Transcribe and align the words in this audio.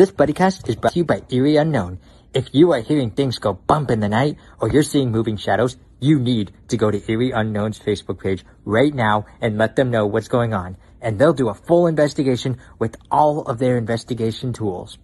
This 0.00 0.12
BuddyCast 0.12 0.66
is 0.66 0.76
brought 0.76 0.94
to 0.94 1.00
you 1.00 1.04
by 1.04 1.20
Eerie 1.28 1.56
Unknown. 1.56 1.98
If 2.32 2.54
you 2.54 2.72
are 2.72 2.80
hearing 2.80 3.10
things 3.10 3.38
go 3.38 3.52
bump 3.52 3.90
in 3.90 4.00
the 4.00 4.08
night 4.08 4.38
or 4.58 4.70
you're 4.70 4.82
seeing 4.82 5.10
moving 5.10 5.36
shadows, 5.36 5.76
you 6.00 6.18
need 6.18 6.52
to 6.68 6.78
go 6.78 6.90
to 6.90 6.98
Eerie 7.06 7.32
Unknown's 7.32 7.78
Facebook 7.78 8.18
page 8.18 8.42
right 8.64 8.94
now 8.94 9.26
and 9.42 9.58
let 9.58 9.76
them 9.76 9.90
know 9.90 10.06
what's 10.06 10.28
going 10.28 10.54
on. 10.54 10.78
And 11.02 11.18
they'll 11.18 11.34
do 11.34 11.50
a 11.50 11.54
full 11.54 11.86
investigation 11.86 12.56
with 12.78 12.96
all 13.10 13.42
of 13.42 13.58
their 13.58 13.76
investigation 13.76 14.54
tools. 14.54 14.96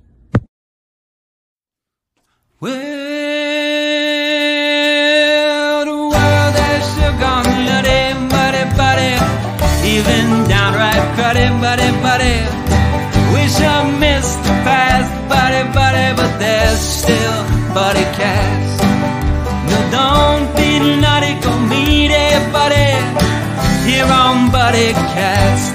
Well, 2.58 2.72
the 5.84 5.92
world 5.92 6.56
has 6.56 6.96
gone 7.20 7.44
nutty, 7.68 8.14
muddy, 8.32 8.64
buddy, 8.80 9.12
even 9.92 10.48
downright 10.48 11.04
cruddy, 11.18 11.50
buddy, 11.60 11.90
buddy. 12.00 12.46
Wish 13.34 13.60
I 13.60 13.75
buddy, 15.56 15.72
buddy, 15.72 16.16
but 16.16 16.38
there's 16.38 16.80
still 16.80 17.42
buddy 17.72 18.04
cast. 18.16 18.82
No, 19.70 19.90
don't 19.90 20.56
be 20.56 21.00
naughty, 21.00 21.40
go 21.40 21.58
meet 21.60 22.10
buddy, 22.52 23.90
here 23.90 24.04
on 24.04 24.50
Buddy 24.50 24.92
Cast. 24.92 25.74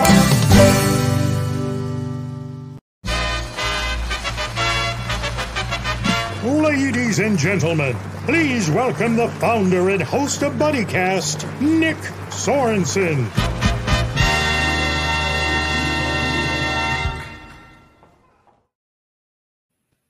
Ladies 6.43 7.19
and 7.19 7.37
gentlemen, 7.37 7.95
please 8.25 8.69
welcome 8.69 9.15
the 9.15 9.29
founder 9.39 9.89
and 9.89 10.01
host 10.01 10.43
of 10.43 10.53
BuddyCast, 10.53 11.61
Nick 11.61 11.97
Sorensen. 12.29 13.50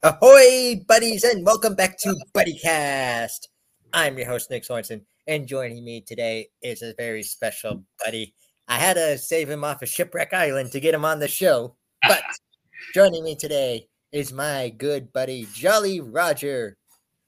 Ahoy, 0.04 0.82
buddies, 0.88 1.24
and 1.24 1.46
welcome 1.46 1.76
back 1.76 1.96
to 2.00 2.16
BuddyCast. 2.36 3.50
I'm 3.94 4.18
your 4.18 4.26
host, 4.26 4.50
Nick 4.50 4.64
Sorensen, 4.64 5.02
and 5.28 5.46
joining 5.46 5.86
me 5.86 6.02
today 6.02 6.48
is 6.64 6.82
a 6.82 6.96
very 6.98 7.22
special 7.22 7.84
buddy. 8.04 8.34
I 8.68 8.80
had 8.80 8.96
to 8.96 9.20
save 9.20 9.48
him 9.48 9.64
off 9.64 9.84
of 9.84 9.90
Shipwreck 9.90 10.34
Island 10.34 10.72
to 10.72 10.80
get 10.80 10.96
him 10.96 11.06
on 11.06 11.20
the 11.20 11.28
show, 11.28 11.76
but 12.08 12.24
joining 12.96 13.24
me 13.24 13.36
today 13.36 13.90
is 14.12 14.34
my 14.34 14.70
good 14.76 15.14
buddy, 15.14 15.48
Jolly 15.54 16.00
Roger. 16.00 16.78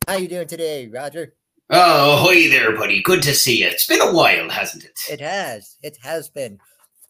How 0.07 0.15
you 0.15 0.27
doing 0.27 0.47
today, 0.47 0.87
Roger? 0.87 1.35
Oh, 1.69 2.17
ahoy 2.17 2.49
there, 2.49 2.75
buddy. 2.75 3.03
Good 3.03 3.21
to 3.21 3.35
see 3.35 3.59
you. 3.59 3.67
It's 3.67 3.85
been 3.85 4.01
a 4.01 4.11
while, 4.11 4.49
hasn't 4.49 4.85
it? 4.85 4.99
It 5.11 5.21
has, 5.21 5.77
it 5.83 5.99
has 6.01 6.27
been. 6.27 6.57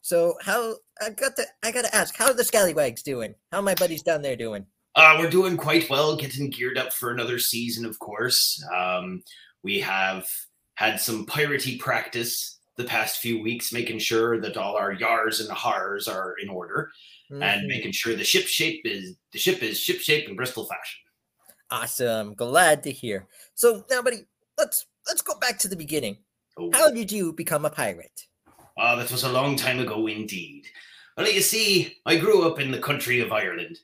So, 0.01 0.35
how 0.41 0.75
I 1.01 1.11
got 1.11 1.37
to, 1.37 1.45
I 1.63 1.71
got 1.71 1.85
to 1.85 1.95
ask, 1.95 2.17
how 2.17 2.25
are 2.25 2.33
the 2.33 2.43
Scallywags 2.43 3.01
doing? 3.01 3.35
How 3.49 3.59
are 3.59 3.63
my 3.63 3.75
buddies 3.75 4.03
down 4.03 4.23
there 4.23 4.35
doing? 4.35 4.65
Uh, 4.95 5.15
we're 5.19 5.29
doing 5.29 5.57
quite 5.57 5.89
well, 5.89 6.15
getting 6.15 6.49
geared 6.49 6.77
up 6.77 6.93
for 6.93 7.11
another 7.11 7.39
season, 7.39 7.85
of 7.85 7.97
course. 7.99 8.63
Um, 8.73 9.23
we 9.63 9.79
have 9.79 10.27
had 10.75 10.99
some 10.99 11.25
piratey 11.25 11.79
practice 11.79 12.59
the 12.77 12.83
past 12.83 13.19
few 13.19 13.41
weeks, 13.41 13.71
making 13.73 13.99
sure 13.99 14.39
that 14.41 14.57
all 14.57 14.75
our 14.75 14.91
yars 14.93 15.39
and 15.39 15.49
hars 15.51 16.07
are 16.07 16.35
in 16.41 16.49
order, 16.49 16.91
and 17.29 17.41
Mhm. 17.63 17.67
making 17.67 17.91
sure 17.91 18.15
the 18.15 18.23
ship 18.23 18.45
shape 18.45 18.81
is 18.85 19.15
the 19.31 19.39
ship 19.39 19.63
is 19.63 19.79
ship 19.79 19.99
shape 19.99 20.29
in 20.29 20.35
Bristol 20.35 20.65
fashion. 20.65 20.99
Awesome, 21.71 22.33
glad 22.35 22.83
to 22.83 22.91
hear. 22.91 23.27
So 23.55 23.85
now, 23.89 24.01
buddy, 24.03 24.25
let's 24.57 24.85
let's 25.07 25.21
go 25.23 25.35
back 25.39 25.57
to 25.59 25.67
the 25.67 25.75
beginning. 25.75 26.23
Oh, 26.57 26.69
How 26.71 26.91
did 26.91 27.11
you 27.11 27.33
become 27.33 27.65
a 27.65 27.69
pirate? 27.71 28.27
Ah, 28.77 28.95
that 28.95 29.11
was 29.11 29.23
a 29.23 29.31
long 29.31 29.55
time 29.55 29.79
ago 29.79 30.05
indeed. 30.07 30.67
Well, 31.17 31.27
you 31.31 31.41
see, 31.41 31.97
I 32.05 32.17
grew 32.17 32.47
up 32.47 32.59
in 32.59 32.69
the 32.71 32.79
country 32.79 33.19
of 33.19 33.31
Ireland, 33.31 33.79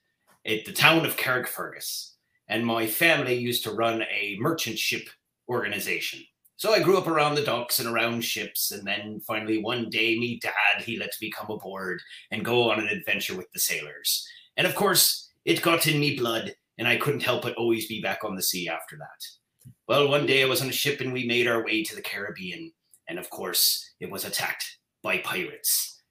at 0.45 0.65
the 0.65 0.73
town 0.73 1.05
of 1.05 1.17
Carrickfergus, 1.17 2.13
and 2.47 2.65
my 2.65 2.87
family 2.87 3.35
used 3.35 3.63
to 3.63 3.71
run 3.71 4.03
a 4.03 4.37
merchant 4.39 4.79
ship 4.79 5.07
organization. 5.47 6.21
So 6.57 6.73
I 6.73 6.81
grew 6.81 6.97
up 6.97 7.07
around 7.07 7.35
the 7.35 7.43
docks 7.43 7.79
and 7.79 7.87
around 7.87 8.21
ships, 8.21 8.71
and 8.71 8.85
then 8.85 9.21
finally 9.25 9.61
one 9.61 9.89
day, 9.89 10.19
me 10.19 10.39
dad 10.41 10.83
he 10.83 10.97
let 10.97 11.11
me 11.21 11.31
come 11.31 11.49
aboard 11.49 12.01
and 12.31 12.43
go 12.43 12.69
on 12.69 12.79
an 12.79 12.87
adventure 12.87 13.35
with 13.37 13.49
the 13.53 13.59
sailors. 13.59 14.27
And 14.57 14.67
of 14.67 14.75
course, 14.75 15.31
it 15.45 15.61
got 15.61 15.87
in 15.87 15.99
me 15.99 16.17
blood, 16.17 16.53
and 16.77 16.87
I 16.87 16.97
couldn't 16.97 17.23
help 17.23 17.43
but 17.43 17.55
always 17.55 17.87
be 17.87 18.01
back 18.01 18.23
on 18.23 18.35
the 18.35 18.41
sea 18.41 18.67
after 18.67 18.97
that. 18.97 19.71
Well, 19.87 20.09
one 20.09 20.25
day 20.25 20.43
I 20.43 20.47
was 20.47 20.61
on 20.61 20.69
a 20.69 20.73
ship 20.73 20.99
and 21.01 21.13
we 21.13 21.25
made 21.25 21.47
our 21.47 21.63
way 21.63 21.83
to 21.83 21.95
the 21.95 22.01
Caribbean, 22.01 22.71
and 23.07 23.17
of 23.17 23.29
course, 23.29 23.93
it 23.99 24.11
was 24.11 24.25
attacked 24.25 24.79
by 25.01 25.19
pirates. 25.19 26.01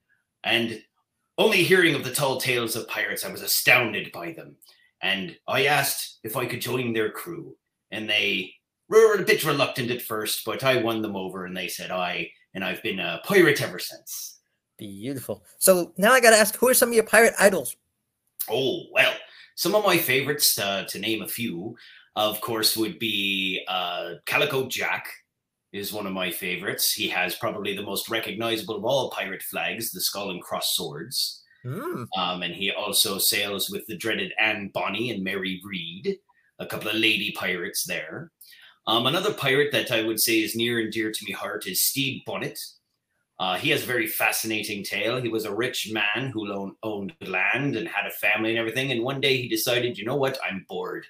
And 0.44 0.82
only 1.38 1.62
hearing 1.62 1.94
of 1.94 2.04
the 2.04 2.12
tall 2.12 2.40
tales 2.40 2.76
of 2.76 2.88
pirates, 2.88 3.24
I 3.24 3.30
was 3.30 3.42
astounded 3.42 4.10
by 4.12 4.32
them. 4.32 4.56
And 5.00 5.36
I 5.46 5.66
asked 5.66 6.18
if 6.24 6.36
I 6.36 6.44
could 6.44 6.60
join 6.60 6.92
their 6.92 7.10
crew, 7.10 7.56
and 7.92 8.10
they 8.10 8.52
were 8.88 9.14
a 9.14 9.24
bit 9.24 9.44
reluctant 9.44 9.90
at 9.92 10.02
first, 10.02 10.44
but 10.44 10.64
I 10.64 10.82
won 10.82 11.00
them 11.00 11.14
over, 11.14 11.46
and 11.46 11.56
they 11.56 11.68
said 11.68 11.92
I, 11.92 12.28
and 12.54 12.64
I've 12.64 12.82
been 12.82 12.98
a 12.98 13.20
pirate 13.24 13.62
ever 13.62 13.78
since. 13.78 14.40
Beautiful. 14.76 15.44
So 15.58 15.92
now 15.96 16.12
I 16.12 16.20
got 16.20 16.30
to 16.30 16.36
ask, 16.36 16.56
who 16.56 16.68
are 16.68 16.74
some 16.74 16.88
of 16.88 16.94
your 16.94 17.04
pirate 17.04 17.34
idols? 17.38 17.76
Oh, 18.50 18.82
well, 18.92 19.12
some 19.54 19.74
of 19.74 19.84
my 19.84 19.98
favorites, 19.98 20.58
uh, 20.58 20.84
to 20.88 20.98
name 20.98 21.22
a 21.22 21.28
few, 21.28 21.76
of 22.16 22.40
course, 22.40 22.76
would 22.76 22.98
be 22.98 23.64
uh, 23.68 24.14
Calico 24.26 24.66
Jack, 24.68 25.08
is 25.72 25.92
one 25.92 26.06
of 26.06 26.12
my 26.12 26.30
favorites. 26.30 26.92
He 26.92 27.08
has 27.08 27.34
probably 27.34 27.76
the 27.76 27.82
most 27.82 28.08
recognizable 28.08 28.76
of 28.76 28.84
all 28.84 29.10
pirate 29.10 29.42
flags, 29.42 29.90
the 29.90 30.00
skull 30.00 30.30
and 30.30 30.42
cross 30.42 30.74
swords. 30.74 31.42
Hmm. 31.62 32.04
Um, 32.16 32.42
and 32.42 32.54
he 32.54 32.70
also 32.70 33.18
sails 33.18 33.68
with 33.68 33.86
the 33.86 33.96
dreaded 33.96 34.32
Anne 34.38 34.70
Bonny 34.72 35.10
and 35.10 35.22
Mary 35.22 35.60
Read, 35.64 36.18
a 36.58 36.66
couple 36.66 36.88
of 36.88 36.94
lady 36.94 37.34
pirates 37.36 37.84
there. 37.84 38.30
Um, 38.86 39.06
another 39.06 39.34
pirate 39.34 39.70
that 39.72 39.90
I 39.90 40.02
would 40.02 40.20
say 40.20 40.40
is 40.40 40.56
near 40.56 40.80
and 40.80 40.90
dear 40.90 41.12
to 41.12 41.26
my 41.28 41.36
heart 41.36 41.66
is 41.66 41.82
Stede 41.82 42.22
Bonnet. 42.24 42.58
Uh, 43.38 43.56
he 43.56 43.70
has 43.70 43.82
a 43.82 43.86
very 43.86 44.06
fascinating 44.06 44.82
tale. 44.82 45.20
He 45.20 45.28
was 45.28 45.44
a 45.44 45.54
rich 45.54 45.92
man 45.92 46.30
who 46.30 46.74
owned 46.82 47.12
land 47.20 47.76
and 47.76 47.86
had 47.86 48.06
a 48.06 48.10
family 48.10 48.50
and 48.50 48.58
everything. 48.58 48.90
And 48.90 49.02
one 49.02 49.20
day 49.20 49.36
he 49.36 49.48
decided, 49.48 49.96
you 49.96 50.04
know 50.04 50.16
what? 50.16 50.38
I'm 50.44 50.64
bored. 50.68 51.06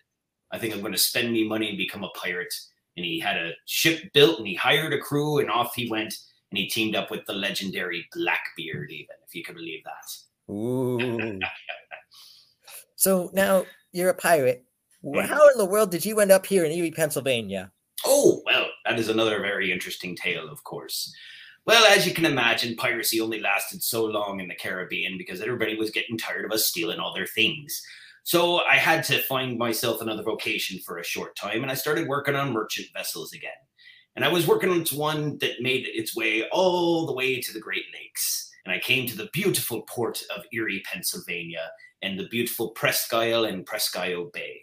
I 0.50 0.58
think 0.58 0.74
I'm 0.74 0.80
going 0.80 0.92
to 0.92 0.98
spend 0.98 1.32
me 1.32 1.48
money 1.48 1.68
and 1.68 1.78
become 1.78 2.04
a 2.04 2.10
pirate. 2.10 2.52
And 2.98 3.04
he 3.04 3.20
had 3.20 3.36
a 3.36 3.52
ship 3.64 4.12
built 4.12 4.38
and 4.40 4.48
he 4.48 4.56
hired 4.56 4.92
a 4.92 4.98
crew 4.98 5.38
and 5.38 5.48
off 5.48 5.72
he 5.76 5.88
went. 5.88 6.12
And 6.50 6.58
he 6.58 6.66
teamed 6.66 6.96
up 6.96 7.12
with 7.12 7.24
the 7.26 7.32
legendary 7.32 8.08
Blackbeard, 8.12 8.90
even, 8.90 9.14
if 9.24 9.36
you 9.36 9.44
can 9.44 9.54
believe 9.54 9.84
that. 9.84 10.52
Ooh. 10.52 11.38
so 12.96 13.30
now 13.32 13.64
you're 13.92 14.10
a 14.10 14.14
pirate. 14.14 14.64
Mhm. 15.04 15.24
How 15.26 15.48
in 15.48 15.58
the 15.58 15.64
world 15.64 15.92
did 15.92 16.04
you 16.04 16.18
end 16.18 16.32
up 16.32 16.44
here 16.44 16.64
in 16.64 16.72
Erie, 16.72 16.90
Pennsylvania? 16.90 17.70
Oh, 18.04 18.42
well, 18.44 18.66
that 18.84 18.98
is 18.98 19.08
another 19.08 19.38
very 19.40 19.70
interesting 19.70 20.16
tale, 20.16 20.48
of 20.48 20.64
course. 20.64 21.14
Well, 21.66 21.84
as 21.86 22.04
you 22.04 22.14
can 22.14 22.24
imagine, 22.24 22.74
piracy 22.74 23.20
only 23.20 23.38
lasted 23.38 23.80
so 23.82 24.06
long 24.06 24.40
in 24.40 24.48
the 24.48 24.56
Caribbean 24.56 25.18
because 25.18 25.40
everybody 25.40 25.76
was 25.76 25.90
getting 25.90 26.18
tired 26.18 26.46
of 26.46 26.50
us 26.50 26.66
stealing 26.66 26.98
all 26.98 27.14
their 27.14 27.26
things. 27.26 27.80
So 28.28 28.58
I 28.58 28.76
had 28.76 29.04
to 29.04 29.22
find 29.22 29.56
myself 29.56 30.02
another 30.02 30.22
vocation 30.22 30.78
for 30.80 30.98
a 30.98 31.02
short 31.02 31.34
time, 31.34 31.62
and 31.62 31.70
I 31.70 31.74
started 31.74 32.08
working 32.08 32.34
on 32.34 32.52
merchant 32.52 32.88
vessels 32.92 33.32
again. 33.32 33.50
And 34.16 34.22
I 34.22 34.28
was 34.28 34.46
working 34.46 34.68
on 34.68 34.84
one 34.92 35.38
that 35.38 35.62
made 35.62 35.86
its 35.86 36.14
way 36.14 36.46
all 36.50 37.06
the 37.06 37.14
way 37.14 37.40
to 37.40 37.52
the 37.54 37.58
Great 37.58 37.86
Lakes. 37.90 38.50
And 38.66 38.74
I 38.74 38.80
came 38.80 39.06
to 39.06 39.16
the 39.16 39.30
beautiful 39.32 39.80
port 39.88 40.22
of 40.36 40.44
Erie, 40.52 40.82
Pennsylvania, 40.84 41.70
and 42.02 42.18
the 42.18 42.28
beautiful 42.28 42.72
Presque 42.72 43.14
Isle 43.14 43.46
and 43.46 43.64
Presque 43.64 43.96
Isle 43.96 44.28
Bay. 44.34 44.60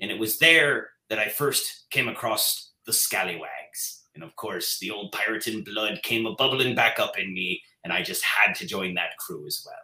And 0.00 0.12
it 0.12 0.20
was 0.20 0.38
there 0.38 0.90
that 1.10 1.18
I 1.18 1.26
first 1.26 1.90
came 1.90 2.06
across 2.06 2.70
the 2.86 2.92
scallywags. 2.92 4.04
And 4.14 4.22
of 4.22 4.36
course, 4.36 4.78
the 4.78 4.92
old 4.92 5.10
Puritan 5.10 5.64
blood 5.64 5.98
came 6.04 6.24
a 6.24 6.36
bubbling 6.36 6.76
back 6.76 7.00
up 7.00 7.18
in 7.18 7.34
me, 7.34 7.62
and 7.82 7.92
I 7.92 8.04
just 8.04 8.22
had 8.22 8.54
to 8.58 8.64
join 8.64 8.94
that 8.94 9.18
crew 9.18 9.44
as 9.44 9.60
well. 9.66 9.74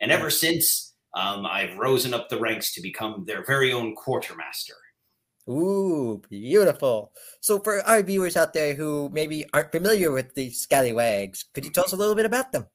And 0.00 0.10
ever 0.10 0.28
since, 0.28 0.93
um, 1.14 1.46
I've 1.46 1.78
risen 1.78 2.14
up 2.14 2.28
the 2.28 2.38
ranks 2.38 2.74
to 2.74 2.82
become 2.82 3.24
their 3.26 3.44
very 3.44 3.72
own 3.72 3.94
quartermaster. 3.94 4.74
Ooh, 5.48 6.22
beautiful. 6.30 7.12
So 7.40 7.58
for 7.60 7.82
our 7.82 8.02
viewers 8.02 8.36
out 8.36 8.54
there 8.54 8.74
who 8.74 9.10
maybe 9.12 9.44
aren't 9.52 9.72
familiar 9.72 10.10
with 10.10 10.34
the 10.34 10.50
Scallywags, 10.50 11.44
could 11.52 11.64
you 11.64 11.70
tell 11.70 11.84
us 11.84 11.92
a 11.92 11.96
little 11.96 12.14
bit 12.14 12.24
about 12.24 12.50
them? 12.50 12.66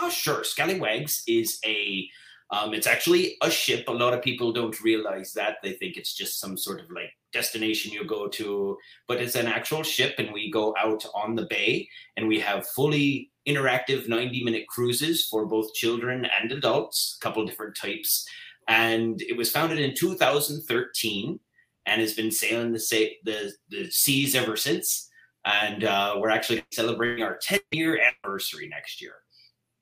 Oh, 0.00 0.10
sure. 0.10 0.44
Scallywags 0.44 1.22
is 1.26 1.58
a. 1.64 2.08
Um, 2.50 2.74
it's 2.74 2.86
actually 2.86 3.36
a 3.42 3.50
ship. 3.50 3.88
A 3.88 3.92
lot 3.92 4.14
of 4.14 4.22
people 4.22 4.52
don't 4.52 4.80
realize 4.80 5.32
that. 5.32 5.56
They 5.64 5.72
think 5.72 5.96
it's 5.96 6.14
just 6.14 6.38
some 6.38 6.56
sort 6.56 6.80
of 6.80 6.90
like 6.92 7.10
destination 7.32 7.92
you 7.92 8.04
go 8.04 8.28
to, 8.28 8.76
but 9.08 9.20
it's 9.20 9.34
an 9.34 9.48
actual 9.48 9.82
ship, 9.82 10.14
and 10.18 10.32
we 10.32 10.50
go 10.50 10.72
out 10.78 11.04
on 11.12 11.34
the 11.34 11.46
bay, 11.50 11.88
and 12.16 12.28
we 12.28 12.38
have 12.38 12.66
fully 12.68 13.32
interactive 13.46 14.08
90 14.08 14.44
minute 14.44 14.66
cruises 14.68 15.26
for 15.26 15.46
both 15.46 15.74
children 15.74 16.26
and 16.40 16.52
adults, 16.52 17.18
a 17.20 17.24
couple 17.24 17.44
different 17.46 17.76
types. 17.76 18.26
And 18.68 19.20
it 19.22 19.36
was 19.36 19.50
founded 19.50 19.78
in 19.78 19.94
2013 19.94 21.38
and 21.86 22.00
has 22.00 22.14
been 22.14 22.30
sailing 22.30 22.72
the, 22.72 22.80
sa- 22.80 23.14
the, 23.24 23.52
the 23.68 23.90
seas 23.90 24.34
ever 24.34 24.56
since. 24.56 25.08
And 25.44 25.84
uh, 25.84 26.16
we're 26.18 26.30
actually 26.30 26.64
celebrating 26.72 27.22
our 27.22 27.38
10 27.40 27.60
year 27.70 28.00
anniversary 28.00 28.68
next 28.68 29.00
year. 29.00 29.14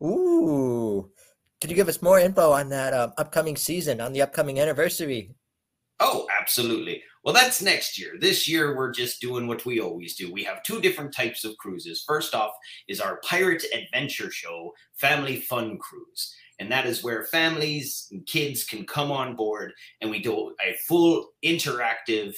Ooh, 0.02 1.10
could 1.60 1.70
you 1.70 1.76
give 1.76 1.88
us 1.88 2.02
more 2.02 2.18
info 2.18 2.52
on 2.52 2.68
that 2.68 2.92
um, 2.92 3.12
upcoming 3.16 3.56
season, 3.56 4.00
on 4.00 4.12
the 4.12 4.20
upcoming 4.20 4.60
anniversary? 4.60 5.30
Oh, 6.06 6.26
absolutely. 6.38 7.02
Well, 7.22 7.32
that's 7.32 7.62
next 7.62 7.98
year. 7.98 8.12
This 8.20 8.46
year, 8.46 8.76
we're 8.76 8.92
just 8.92 9.22
doing 9.22 9.46
what 9.46 9.64
we 9.64 9.80
always 9.80 10.14
do. 10.14 10.30
We 10.30 10.44
have 10.44 10.62
two 10.62 10.82
different 10.82 11.14
types 11.14 11.44
of 11.44 11.56
cruises. 11.56 12.04
First 12.06 12.34
off 12.34 12.52
is 12.88 13.00
our 13.00 13.20
Pirate 13.24 13.64
Adventure 13.72 14.30
Show 14.30 14.74
Family 14.96 15.36
Fun 15.36 15.78
Cruise. 15.78 16.34
And 16.60 16.70
that 16.70 16.84
is 16.84 17.02
where 17.02 17.24
families 17.24 18.06
and 18.12 18.26
kids 18.26 18.64
can 18.64 18.84
come 18.84 19.10
on 19.10 19.34
board 19.34 19.72
and 20.02 20.10
we 20.10 20.20
do 20.20 20.54
a 20.62 20.74
full 20.86 21.28
interactive 21.42 22.34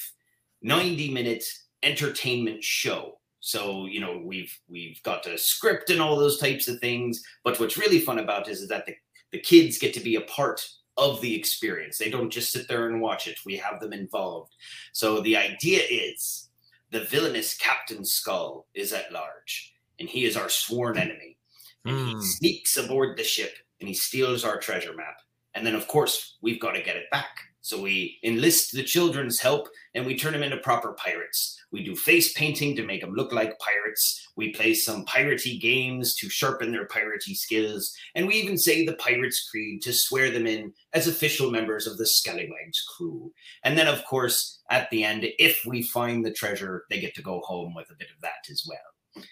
90 0.62 1.12
minute 1.12 1.44
entertainment 1.82 2.62
show. 2.62 3.18
So, 3.40 3.86
you 3.86 4.00
know, 4.00 4.22
we've 4.24 4.56
we've 4.68 5.02
got 5.02 5.26
a 5.26 5.36
script 5.36 5.90
and 5.90 6.00
all 6.00 6.16
those 6.16 6.38
types 6.38 6.68
of 6.68 6.78
things. 6.78 7.20
But 7.42 7.58
what's 7.58 7.76
really 7.76 7.98
fun 7.98 8.20
about 8.20 8.46
it 8.46 8.52
is 8.52 8.68
that 8.68 8.86
the, 8.86 8.94
the 9.32 9.40
kids 9.40 9.76
get 9.78 9.92
to 9.94 10.00
be 10.00 10.14
a 10.14 10.20
part 10.20 10.64
of 10.96 11.20
the 11.20 11.34
experience. 11.34 11.98
They 11.98 12.10
don't 12.10 12.30
just 12.30 12.50
sit 12.50 12.68
there 12.68 12.88
and 12.88 13.00
watch 13.00 13.26
it. 13.26 13.38
We 13.44 13.56
have 13.56 13.80
them 13.80 13.92
involved. 13.92 14.54
So 14.92 15.20
the 15.20 15.36
idea 15.36 15.82
is 15.90 16.48
the 16.90 17.00
villainous 17.04 17.54
Captain 17.54 18.04
Skull 18.04 18.66
is 18.74 18.92
at 18.92 19.12
large, 19.12 19.74
and 19.98 20.08
he 20.08 20.24
is 20.24 20.36
our 20.36 20.48
sworn 20.48 20.98
enemy. 20.98 21.38
And 21.84 21.98
he 22.08 22.14
Hmm. 22.14 22.20
sneaks 22.20 22.76
aboard 22.76 23.16
the 23.16 23.24
ship 23.24 23.56
and 23.80 23.88
he 23.88 23.94
steals 23.94 24.44
our 24.44 24.58
treasure 24.58 24.94
map. 24.94 25.20
And 25.54 25.66
then, 25.66 25.74
of 25.74 25.86
course, 25.86 26.36
we've 26.40 26.60
got 26.60 26.72
to 26.72 26.82
get 26.82 26.96
it 26.96 27.10
back. 27.10 27.38
So 27.66 27.82
we 27.82 28.20
enlist 28.22 28.70
the 28.70 28.84
children's 28.84 29.40
help 29.40 29.66
and 29.96 30.06
we 30.06 30.16
turn 30.16 30.32
them 30.32 30.44
into 30.44 30.56
proper 30.58 30.92
pirates. 30.92 31.60
We 31.72 31.82
do 31.82 31.96
face 31.96 32.32
painting 32.32 32.76
to 32.76 32.86
make 32.86 33.00
them 33.00 33.12
look 33.12 33.32
like 33.32 33.58
pirates. 33.58 34.24
We 34.36 34.52
play 34.52 34.72
some 34.72 35.04
piratey 35.04 35.60
games 35.60 36.14
to 36.18 36.28
sharpen 36.28 36.70
their 36.70 36.86
piratey 36.86 37.34
skills. 37.34 37.92
And 38.14 38.28
we 38.28 38.36
even 38.36 38.56
say 38.56 38.86
the 38.86 38.94
Pirates 38.94 39.48
Creed 39.50 39.82
to 39.82 39.92
swear 39.92 40.30
them 40.30 40.46
in 40.46 40.74
as 40.92 41.08
official 41.08 41.50
members 41.50 41.88
of 41.88 41.98
the 41.98 42.06
Scallywags 42.06 42.84
crew. 42.96 43.32
And 43.64 43.76
then, 43.76 43.88
of 43.88 44.04
course, 44.04 44.60
at 44.70 44.88
the 44.90 45.02
end, 45.02 45.26
if 45.40 45.64
we 45.66 45.82
find 45.82 46.24
the 46.24 46.32
treasure, 46.32 46.84
they 46.88 47.00
get 47.00 47.16
to 47.16 47.22
go 47.22 47.40
home 47.40 47.74
with 47.74 47.90
a 47.90 47.96
bit 47.98 48.10
of 48.14 48.20
that 48.22 48.48
as 48.48 48.64
well. 48.68 49.24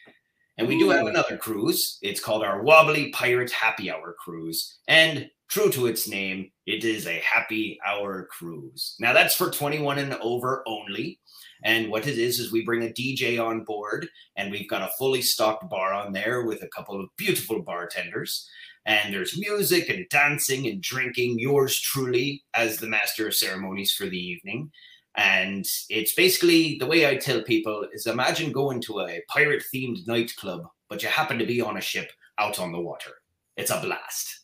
And 0.57 0.69
we 0.69 0.79
do 0.79 0.91
have 0.91 1.07
another 1.07 1.37
cruise. 1.37 1.99
It's 2.01 2.21
called 2.21 2.45
our 2.45 2.63
Wobbly 2.63 3.11
Pirate 3.11 3.51
Happy 3.51 3.91
Hour 3.91 4.15
Cruise. 4.19 4.79
And 4.87 5.29
true 5.49 5.71
to 5.71 5.87
its 5.87 6.09
name, 6.09 6.51
it 6.67 6.85
is 6.85 7.07
a 7.07 7.23
happy 7.25 7.79
hour 7.87 8.29
cruise. 8.31 8.95
Now, 9.01 9.13
that's 9.13 9.35
for 9.35 9.51
21 9.51 9.99
and 9.99 10.15
over 10.15 10.63
only. 10.67 11.19
And 11.65 11.91
what 11.91 12.07
it 12.07 12.19
is, 12.19 12.39
is 12.39 12.53
we 12.53 12.65
bring 12.65 12.83
a 12.83 12.93
DJ 12.93 13.43
on 13.45 13.65
board, 13.65 14.07
and 14.37 14.51
we've 14.51 14.69
got 14.69 14.83
a 14.83 14.93
fully 14.99 15.23
stocked 15.23 15.69
bar 15.71 15.93
on 15.93 16.13
there 16.13 16.45
with 16.45 16.63
a 16.63 16.69
couple 16.69 17.01
of 17.01 17.09
beautiful 17.17 17.63
bartenders. 17.63 18.49
And 18.87 19.15
there's 19.15 19.39
music 19.39 19.89
and 19.89 20.07
dancing 20.11 20.67
and 20.67 20.83
drinking, 20.83 21.39
yours 21.39 21.81
truly 21.81 22.45
as 22.53 22.77
the 22.77 22.87
master 22.87 23.27
of 23.27 23.35
ceremonies 23.35 23.93
for 23.93 24.05
the 24.05 24.19
evening. 24.19 24.71
And 25.17 25.65
it's 25.91 26.15
basically 26.15 26.77
the 26.79 26.87
way 26.87 27.09
I 27.09 27.17
tell 27.17 27.43
people 27.43 27.87
is 27.93 28.07
imagine 28.07 28.51
going 28.51 28.81
to 28.83 29.01
a 29.01 29.23
pirate 29.29 29.63
themed 29.73 30.07
nightclub, 30.07 30.67
but 30.89 31.03
you 31.03 31.09
happen 31.09 31.39
to 31.39 31.47
be 31.47 31.61
on 31.61 31.77
a 31.77 31.81
ship 31.81 32.11
out 32.39 32.59
on 32.59 32.73
the 32.73 32.81
water. 32.81 33.11
It's 33.57 33.71
a 33.71 33.81
blast. 33.81 34.41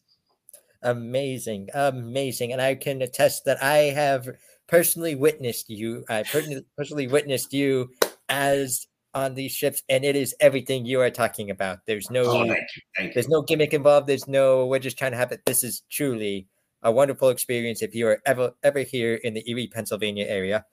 Amazing, 0.83 1.69
amazing, 1.75 2.53
and 2.53 2.63
I 2.63 2.75
can 2.75 3.03
attest 3.03 3.45
that 3.45 3.63
I 3.63 3.77
have 3.79 4.29
personally 4.67 5.15
witnessed 5.15 5.69
you. 5.69 6.05
I 6.09 6.23
personally 6.23 7.07
witnessed 7.09 7.53
you 7.53 7.91
as 8.29 8.87
on 9.13 9.35
these 9.35 9.53
ships, 9.53 9.83
and 9.89 10.05
it 10.05 10.17
is 10.17 10.35
everything 10.41 10.87
you 10.87 11.01
are 11.01 11.11
talking 11.11 11.51
about. 11.51 11.81
There's 11.87 12.11
no, 12.11 12.23
Oh, 12.23 12.47
thank 12.47 12.51
you. 12.51 12.83
Thank 12.97 13.09
you. 13.09 13.15
there's 13.15 13.29
no 13.29 13.43
gimmick 13.43 13.75
involved. 13.75 14.07
There's 14.07 14.29
no, 14.29 14.67
we're 14.67 14.79
just 14.79 14.97
trying 14.97 15.11
to 15.11 15.19
have 15.19 15.33
it. 15.33 15.41
This 15.45 15.65
is 15.65 15.83
truly 15.91 16.47
a 16.83 16.91
wonderful 16.93 17.29
experience. 17.31 17.83
If 17.83 17.95
you 17.95 18.07
are 18.09 18.21
ever 18.27 18.53
ever 18.63 18.81
here 18.81 19.15
in 19.17 19.35
the 19.35 19.43
Erie, 19.51 19.69
Pennsylvania 19.69 20.27
area, 20.27 20.65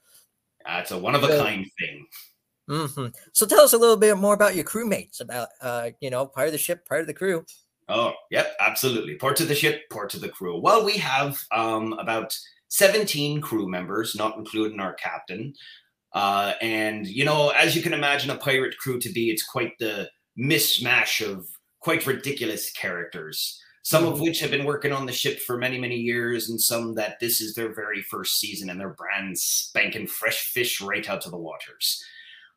That's 0.65 0.91
a 0.91 0.97
one 0.97 1.15
of 1.15 1.23
a 1.23 1.27
So- 1.27 1.43
kind 1.43 1.65
thing. 1.79 2.07
hmm 2.67 3.07
so 3.33 3.45
tell 3.45 3.61
us 3.61 3.71
a 3.73 3.77
little 3.77 3.95
bit 3.97 4.17
more 4.17 4.33
about 4.33 4.55
your 4.55 4.65
crewmates, 4.65 5.21
about 5.21 5.49
uh, 5.61 5.91
you 6.01 6.09
know, 6.09 6.25
part 6.25 6.47
of 6.47 6.51
the 6.51 6.57
ship, 6.57 6.85
part 6.87 7.01
of 7.01 7.07
the 7.07 7.13
crew. 7.13 7.45
Oh, 7.89 8.11
yep, 8.31 8.53
absolutely. 8.59 9.17
Port 9.17 9.37
to 9.37 9.45
the 9.45 9.55
ship, 9.55 9.83
port 9.89 10.09
to 10.09 10.19
the 10.19 10.27
crew. 10.27 10.59
Well, 10.59 10.83
we 10.83 10.97
have 10.97 11.39
um, 11.53 11.93
about 11.93 12.37
17 12.67 13.39
crew 13.39 13.69
members, 13.69 14.13
not 14.13 14.35
including 14.37 14.81
our 14.81 14.93
captain. 14.95 15.53
Uh, 16.11 16.51
and, 16.61 17.07
you 17.07 17.23
know, 17.23 17.49
as 17.51 17.77
you 17.77 17.81
can 17.81 17.93
imagine 17.93 18.29
a 18.29 18.35
pirate 18.35 18.77
crew 18.77 18.99
to 18.99 19.09
be, 19.09 19.29
it's 19.31 19.45
quite 19.45 19.71
the 19.79 20.09
mishmash 20.37 21.25
of 21.25 21.47
quite 21.79 22.05
ridiculous 22.05 22.71
characters, 22.71 23.57
some 23.87 24.05
of 24.05 24.19
which 24.19 24.41
have 24.41 24.51
been 24.51 24.65
working 24.65 24.91
on 24.91 25.05
the 25.05 25.13
ship 25.13 25.39
for 25.39 25.57
many, 25.57 25.79
many 25.79 25.95
years, 25.95 26.49
and 26.49 26.59
some 26.59 26.93
that 26.93 27.17
this 27.21 27.39
is 27.39 27.55
their 27.55 27.73
very 27.73 28.01
first 28.01 28.37
season 28.37 28.69
and 28.69 28.77
they're 28.77 28.89
brand 28.89 29.39
spanking 29.39 30.05
fresh 30.05 30.51
fish 30.51 30.81
right 30.81 31.09
out 31.09 31.23
of 31.23 31.31
the 31.31 31.37
waters. 31.37 32.03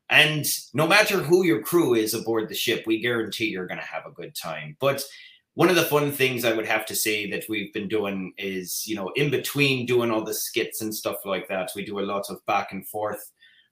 And 0.09 0.44
no 0.75 0.88
matter 0.88 1.19
who 1.19 1.44
your 1.44 1.62
crew 1.62 1.94
is 1.94 2.15
aboard 2.15 2.49
the 2.49 2.56
ship, 2.56 2.82
we 2.85 3.00
guarantee 3.00 3.44
you're 3.44 3.69
going 3.69 3.79
to 3.79 3.87
have 3.87 4.06
a 4.06 4.11
good 4.11 4.35
time. 4.35 4.77
But 4.81 5.05
one 5.55 5.69
of 5.69 5.77
the 5.77 5.85
fun 5.85 6.11
things 6.11 6.44
I 6.44 6.53
would 6.53 6.67
have 6.67 6.85
to 6.87 6.97
say 6.97 7.31
that 7.31 7.44
we've 7.49 7.73
been 7.73 7.87
doing 7.87 8.32
is, 8.37 8.82
you 8.85 8.97
know, 8.97 9.12
in 9.15 9.31
between 9.31 9.87
doing 9.87 10.11
all 10.11 10.25
the 10.25 10.35
skits 10.35 10.82
and 10.82 10.93
stuff 10.93 11.19
like 11.25 11.47
that, 11.47 11.71
we 11.77 11.85
do 11.85 12.00
a 12.00 12.11
lot 12.11 12.29
of 12.29 12.44
back 12.47 12.73
and 12.73 12.85
forth 12.88 13.31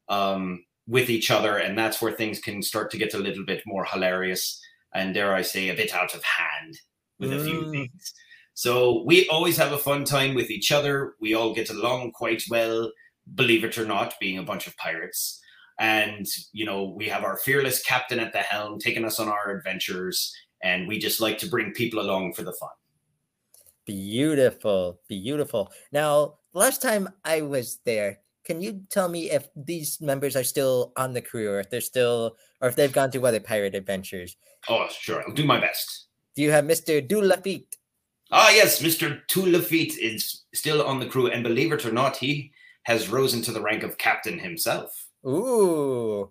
um, 0.09 0.65
with 0.87 1.11
each 1.11 1.33
other. 1.33 1.57
And 1.57 1.77
that's 1.77 2.01
where 2.01 2.13
things 2.13 2.39
can 2.39 2.63
start 2.63 2.93
to 2.93 2.99
get 2.99 3.15
a 3.15 3.19
little 3.19 3.45
bit 3.45 3.65
more 3.67 3.85
hilarious 3.85 4.63
and, 4.95 5.13
dare 5.13 5.35
I 5.35 5.43
say, 5.43 5.71
a 5.71 5.75
bit 5.75 5.93
out 5.93 6.15
of 6.15 6.23
hand 6.23 6.79
with 7.19 7.33
a 7.33 7.45
few 7.45 7.63
Mm. 7.63 7.71
things. 7.73 8.15
So 8.55 9.03
we 9.05 9.29
always 9.29 9.57
have 9.57 9.73
a 9.73 9.79
fun 9.79 10.05
time 10.05 10.35
with 10.35 10.51
each 10.51 10.73
other. 10.73 11.15
We 11.21 11.35
all 11.35 11.55
get 11.55 11.71
along 11.71 12.13
quite 12.13 12.43
well, 12.51 12.91
believe 13.35 13.65
it 13.65 13.79
or 13.79 13.85
not, 13.87 14.15
being 14.21 14.39
a 14.39 14.43
bunch 14.43 14.67
of 14.67 14.77
pirates 14.77 15.41
and 15.81 16.27
you 16.53 16.65
know 16.67 16.83
we 16.97 17.09
have 17.09 17.23
our 17.23 17.37
fearless 17.37 17.81
captain 17.85 18.19
at 18.19 18.33
the 18.33 18.41
helm 18.41 18.81
taking 18.81 19.05
us 19.05 19.21
on 19.21 19.29
our 19.29 19.51
adventures 19.57 20.35
and 20.61 20.89
we 20.89 20.99
just 20.99 21.21
like 21.21 21.39
to 21.39 21.47
bring 21.47 21.71
people 21.73 22.01
along 22.01 22.33
for 22.33 22.43
the 22.43 22.53
fun 22.55 22.71
Beautiful, 23.87 25.01
beautiful. 25.09 25.73
Now, 25.93 26.35
last 26.53 26.83
time 26.83 27.09
I 27.25 27.41
was 27.41 27.79
there, 27.87 28.19
can 28.45 28.61
you 28.61 28.83
tell 28.91 29.09
me 29.09 29.31
if 29.31 29.49
these 29.57 29.99
members 30.01 30.37
are 30.37 30.45
still 30.45 30.93
on 30.97 31.15
the 31.15 31.23
crew, 31.23 31.49
or 31.49 31.61
if 31.61 31.71
they're 31.71 31.81
still, 31.81 32.37
or 32.61 32.69
if 32.69 32.77
they've 32.77 32.93
gone 32.93 33.11
to 33.13 33.25
other 33.27 33.41
pirate 33.41 33.75
adventures? 33.75 34.37
oh 34.69 34.89
sure 34.91 35.23
i'll 35.23 35.33
do 35.33 35.45
my 35.45 35.61
best 35.61 36.08
Do 36.39 36.45
you 36.45 36.53
have 36.53 36.67
Mister 36.67 37.03
Doulafitte? 37.03 37.75
ah 38.31 38.51
yes 38.51 38.81
mr 38.81 39.21
Lafitte 39.35 39.99
is 39.99 40.45
still 40.55 40.83
on 40.87 41.01
the 41.01 41.07
crew 41.07 41.27
and 41.27 41.43
believe 41.43 41.73
it 41.73 41.85
or 41.85 41.91
not 41.91 42.17
he 42.17 42.53
has 42.85 43.09
risen 43.09 43.43
to 43.43 43.51
the 43.51 43.61
rank 43.61 43.83
of 43.83 43.99
captain 43.99 44.39
himself 44.39 45.09
Ooh. 45.27 46.31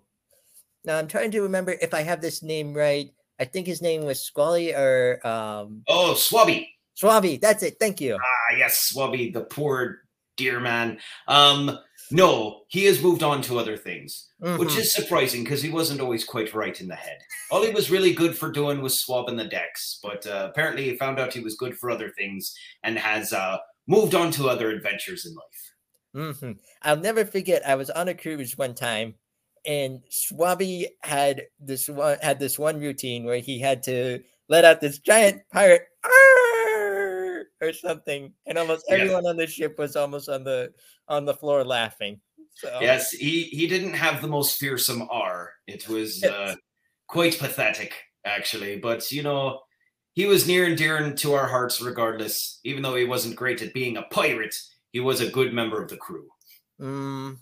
Now 0.84 0.96
I'm 0.96 1.08
trying 1.08 1.30
to 1.32 1.42
remember 1.42 1.76
if 1.82 1.92
I 1.92 2.00
have 2.00 2.22
this 2.22 2.42
name 2.42 2.72
right. 2.72 3.12
I 3.38 3.44
think 3.44 3.66
his 3.66 3.82
name 3.82 4.04
was 4.04 4.24
Squally 4.24 4.72
or 4.72 5.20
um 5.26 5.82
oh 5.88 6.14
swabby 6.16 6.68
Swabi. 6.96 7.38
That's 7.38 7.62
it. 7.62 7.76
Thank 7.78 8.00
you. 8.00 8.16
ah 8.16 8.56
yes 8.56 8.90
swabby 8.90 9.30
the 9.34 9.42
poor 9.42 10.08
dear 10.38 10.58
man 10.58 10.98
um 11.26 11.78
no 12.10 12.62
he 12.68 12.84
has 12.84 13.02
moved 13.02 13.22
on 13.22 13.40
to 13.42 13.58
other 13.58 13.76
things 13.76 14.28
which 14.40 14.68
Mhm. 14.70 14.78
is 14.78 14.94
surprising 14.94 15.42
because 15.44 15.62
he 15.62 15.70
wasn't 15.70 16.00
always 16.00 16.24
quite 16.24 16.54
right 16.54 16.80
in 16.80 16.86
the 16.88 16.94
head. 16.94 17.18
All 17.50 17.62
he 17.64 17.70
was 17.70 17.90
really 17.90 18.12
good 18.12 18.36
for 18.38 18.52
doing 18.52 18.80
was 18.80 19.00
swabbing 19.02 19.36
the 19.36 19.44
decks, 19.44 19.98
but 20.02 20.24
uh, 20.26 20.46
apparently 20.50 20.84
he 20.84 20.96
found 20.96 21.18
out 21.18 21.32
he 21.34 21.40
was 21.40 21.56
good 21.56 21.76
for 21.76 21.90
other 21.90 22.10
things 22.16 22.54
and 22.84 22.96
has 22.98 23.32
uh, 23.32 23.58
moved 23.88 24.14
on 24.14 24.30
to 24.32 24.48
other 24.48 24.70
adventures 24.70 25.26
in 25.26 25.34
life. 25.34 26.32
hmm 26.40 26.52
I'll 26.82 26.96
never 26.96 27.24
forget. 27.24 27.66
I 27.66 27.74
was 27.74 27.90
on 27.90 28.06
a 28.08 28.14
cruise 28.14 28.56
one 28.56 28.74
time, 28.76 29.14
and 29.66 30.02
Swabby 30.08 30.86
had 31.02 31.46
this 31.58 31.88
one 31.88 32.18
had 32.22 32.38
this 32.38 32.58
one 32.58 32.78
routine 32.80 33.24
where 33.24 33.40
he 33.40 33.58
had 33.58 33.82
to 33.84 34.22
let 34.48 34.64
out 34.64 34.80
this 34.80 34.98
giant 35.00 35.42
pirate 35.52 35.82
"Arr!" 36.04 36.27
Or 37.60 37.72
something, 37.72 38.32
and 38.46 38.58
almost 38.58 38.86
everyone 38.88 39.26
on 39.26 39.36
the 39.36 39.46
ship 39.46 39.78
was 39.78 39.96
almost 39.96 40.28
on 40.28 40.44
the 40.44 40.72
on 41.08 41.24
the 41.24 41.34
floor 41.34 41.64
laughing. 41.64 42.20
So 42.54 42.78
Yes, 42.80 43.10
he 43.10 43.44
he 43.44 43.66
didn't 43.66 43.94
have 43.94 44.20
the 44.20 44.28
most 44.28 44.58
fearsome 44.58 45.08
R. 45.10 45.52
It 45.66 45.88
was 45.88 46.22
uh, 46.24 46.54
quite 47.08 47.38
pathetic, 47.38 47.94
actually. 48.24 48.78
But 48.78 49.10
you 49.12 49.22
know, 49.22 49.60
he 50.14 50.26
was 50.26 50.46
near 50.46 50.66
and 50.66 50.76
dear 50.76 51.12
to 51.12 51.34
our 51.34 51.46
hearts, 51.46 51.80
regardless. 51.80 52.60
Even 52.64 52.82
though 52.82 52.96
he 52.96 53.04
wasn't 53.04 53.36
great 53.36 53.62
at 53.62 53.74
being 53.74 53.96
a 53.96 54.02
pirate, 54.10 54.56
he 54.92 55.00
was 55.00 55.20
a 55.20 55.30
good 55.30 55.52
member 55.52 55.82
of 55.82 55.88
the 55.88 55.96
crew. 55.96 56.28
hmm 56.78 57.34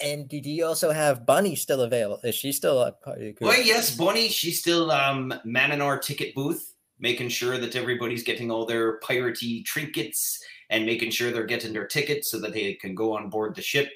And 0.00 0.28
did 0.28 0.46
you 0.46 0.66
also 0.66 0.90
have 0.90 1.26
Bunny 1.26 1.56
still 1.56 1.80
available? 1.80 2.20
Is 2.24 2.34
she 2.34 2.52
still 2.52 2.80
a 2.80 2.92
part 2.92 3.18
of 3.18 3.24
the 3.24 3.32
crew? 3.32 3.48
Well, 3.48 3.62
yes, 3.62 3.96
Bonnie, 3.96 4.28
she's 4.28 4.60
still 4.60 4.90
um, 4.90 5.34
manning 5.44 5.80
our 5.80 5.98
ticket 5.98 6.34
booth, 6.34 6.71
making 7.02 7.28
sure 7.28 7.58
that 7.58 7.76
everybody's 7.76 8.22
getting 8.22 8.50
all 8.50 8.64
their 8.64 8.98
piratey 9.00 9.64
trinkets 9.64 10.42
and 10.70 10.86
making 10.86 11.10
sure 11.10 11.30
they're 11.30 11.44
getting 11.44 11.72
their 11.72 11.86
tickets 11.86 12.30
so 12.30 12.38
that 12.40 12.54
they 12.54 12.74
can 12.74 12.94
go 12.94 13.14
on 13.14 13.28
board 13.28 13.54
the 13.54 13.60
ship, 13.60 13.90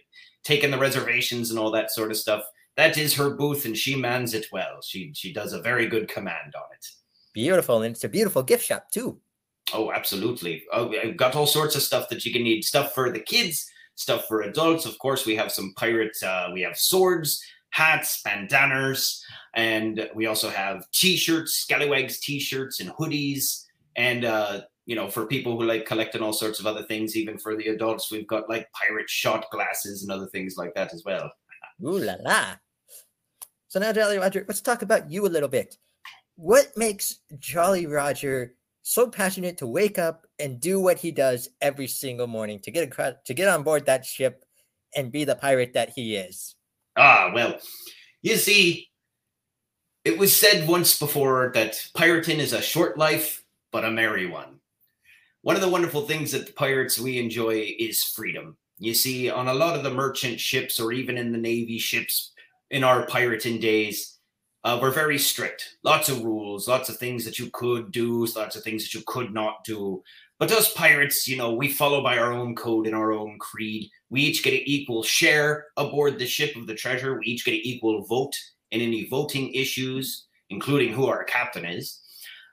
taking 0.44 0.70
the 0.70 0.78
reservations 0.78 1.50
and 1.50 1.58
all 1.58 1.70
that 1.70 1.92
sort 1.92 2.10
of 2.10 2.16
stuff. 2.18 2.42
That 2.76 2.98
is 2.98 3.14
her 3.14 3.30
booth, 3.30 3.64
and 3.64 3.74
she 3.74 3.96
mans 3.96 4.34
it 4.34 4.48
well. 4.52 4.82
She 4.82 5.12
she 5.14 5.32
does 5.32 5.54
a 5.54 5.62
very 5.62 5.86
good 5.86 6.08
command 6.08 6.54
on 6.54 6.64
it. 6.74 6.86
Beautiful, 7.32 7.82
and 7.82 7.94
it's 7.94 8.04
a 8.04 8.08
beautiful 8.08 8.42
gift 8.42 8.66
shop 8.66 8.90
too. 8.90 9.18
Oh, 9.72 9.90
absolutely. 9.92 10.64
Oh, 10.72 10.92
I've 11.02 11.16
got 11.16 11.34
all 11.34 11.46
sorts 11.46 11.74
of 11.74 11.82
stuff 11.82 12.08
that 12.10 12.24
you 12.26 12.32
can 12.32 12.42
need. 12.42 12.64
Stuff 12.64 12.92
for 12.92 13.10
the 13.10 13.20
kids, 13.20 13.66
stuff 13.94 14.26
for 14.26 14.42
adults. 14.42 14.84
Of 14.84 14.98
course, 14.98 15.24
we 15.24 15.36
have 15.36 15.50
some 15.50 15.72
pirate. 15.76 16.16
Uh, 16.22 16.50
we 16.52 16.60
have 16.62 16.76
swords, 16.76 17.42
hats, 17.76 18.22
bandanas, 18.22 19.22
and 19.54 20.08
we 20.14 20.24
also 20.24 20.48
have 20.48 20.90
T-shirts, 20.92 21.58
Scallywags 21.58 22.20
T-shirts, 22.20 22.80
and 22.80 22.88
hoodies. 22.90 23.64
And 23.96 24.24
uh, 24.24 24.62
you 24.86 24.96
know, 24.96 25.08
for 25.08 25.26
people 25.26 25.58
who 25.58 25.66
like 25.66 25.84
collecting 25.84 26.22
all 26.22 26.32
sorts 26.32 26.58
of 26.58 26.66
other 26.66 26.84
things, 26.84 27.16
even 27.16 27.36
for 27.36 27.54
the 27.54 27.68
adults, 27.68 28.10
we've 28.10 28.26
got 28.26 28.48
like 28.48 28.66
pirate 28.72 29.10
shot 29.10 29.44
glasses 29.50 30.02
and 30.02 30.10
other 30.10 30.26
things 30.26 30.56
like 30.56 30.74
that 30.74 30.94
as 30.94 31.02
well. 31.04 31.30
Ooh 31.84 31.98
la 31.98 32.14
la. 32.20 32.54
So 33.68 33.78
now, 33.78 33.92
Jolly 33.92 34.16
Roger, 34.16 34.44
let's 34.48 34.62
talk 34.62 34.80
about 34.80 35.10
you 35.10 35.26
a 35.26 35.28
little 35.28 35.48
bit. 35.48 35.76
What 36.36 36.68
makes 36.76 37.20
Jolly 37.38 37.86
Roger 37.86 38.54
so 38.82 39.08
passionate 39.08 39.58
to 39.58 39.66
wake 39.66 39.98
up 39.98 40.26
and 40.38 40.60
do 40.60 40.80
what 40.80 40.98
he 40.98 41.10
does 41.10 41.50
every 41.60 41.88
single 41.88 42.26
morning 42.26 42.58
to 42.60 42.70
get 42.70 42.84
across, 42.84 43.14
to 43.26 43.34
get 43.34 43.48
on 43.48 43.64
board 43.64 43.84
that 43.84 44.06
ship 44.06 44.44
and 44.94 45.12
be 45.12 45.24
the 45.24 45.34
pirate 45.34 45.74
that 45.74 45.90
he 45.90 46.16
is? 46.16 46.54
Ah, 46.96 47.30
well, 47.34 47.58
you 48.22 48.36
see, 48.36 48.88
it 50.04 50.18
was 50.18 50.34
said 50.34 50.66
once 50.66 50.98
before 50.98 51.50
that 51.54 51.82
pirating 51.94 52.40
is 52.40 52.52
a 52.52 52.62
short 52.62 52.96
life, 52.96 53.44
but 53.72 53.84
a 53.84 53.90
merry 53.90 54.26
one. 54.26 54.60
One 55.42 55.56
of 55.56 55.62
the 55.62 55.68
wonderful 55.68 56.02
things 56.02 56.32
that 56.32 56.46
the 56.46 56.52
pirates 56.52 56.98
we 56.98 57.18
enjoy 57.18 57.74
is 57.78 58.02
freedom. 58.02 58.56
You 58.78 58.94
see, 58.94 59.30
on 59.30 59.48
a 59.48 59.54
lot 59.54 59.76
of 59.76 59.84
the 59.84 59.90
merchant 59.90 60.40
ships 60.40 60.80
or 60.80 60.92
even 60.92 61.16
in 61.16 61.32
the 61.32 61.38
Navy 61.38 61.78
ships 61.78 62.32
in 62.70 62.82
our 62.82 63.06
pirating 63.06 63.60
days, 63.60 64.18
uh, 64.64 64.78
we're 64.80 64.90
very 64.90 65.18
strict. 65.18 65.76
Lots 65.84 66.08
of 66.08 66.24
rules, 66.24 66.66
lots 66.66 66.88
of 66.88 66.96
things 66.98 67.24
that 67.24 67.38
you 67.38 67.50
could 67.52 67.92
do, 67.92 68.26
lots 68.34 68.56
of 68.56 68.64
things 68.64 68.82
that 68.82 68.94
you 68.94 69.02
could 69.06 69.32
not 69.32 69.62
do. 69.64 70.02
But 70.38 70.50
those 70.50 70.70
pirates, 70.70 71.26
you 71.26 71.36
know, 71.36 71.54
we 71.54 71.68
follow 71.68 72.02
by 72.02 72.18
our 72.18 72.32
own 72.32 72.54
code 72.54 72.86
and 72.86 72.94
our 72.94 73.12
own 73.12 73.38
creed. 73.38 73.90
We 74.10 74.20
each 74.20 74.42
get 74.42 74.52
an 74.52 74.60
equal 74.64 75.02
share 75.02 75.66
aboard 75.76 76.18
the 76.18 76.26
ship 76.26 76.56
of 76.56 76.66
the 76.66 76.74
treasure. 76.74 77.18
We 77.18 77.26
each 77.26 77.44
get 77.44 77.54
an 77.54 77.60
equal 77.62 78.04
vote 78.04 78.34
in 78.70 78.80
any 78.80 79.08
voting 79.08 79.52
issues, 79.52 80.26
including 80.50 80.92
who 80.92 81.06
our 81.06 81.24
captain 81.24 81.64
is. 81.64 82.00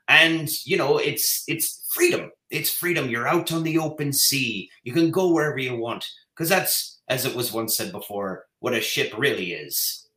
And 0.08 0.48
you 0.64 0.76
know, 0.76 0.98
it's 0.98 1.44
it's 1.46 1.86
freedom. 1.92 2.30
It's 2.50 2.70
freedom. 2.70 3.08
You're 3.08 3.28
out 3.28 3.52
on 3.52 3.62
the 3.62 3.78
open 3.78 4.12
sea. 4.12 4.70
You 4.82 4.92
can 4.92 5.10
go 5.10 5.32
wherever 5.32 5.58
you 5.58 5.76
want 5.76 6.06
because 6.34 6.48
that's, 6.48 7.00
as 7.08 7.24
it 7.24 7.34
was 7.34 7.52
once 7.52 7.76
said 7.76 7.92
before, 7.92 8.46
what 8.60 8.74
a 8.74 8.80
ship 8.80 9.12
really 9.16 9.52
is 9.52 10.08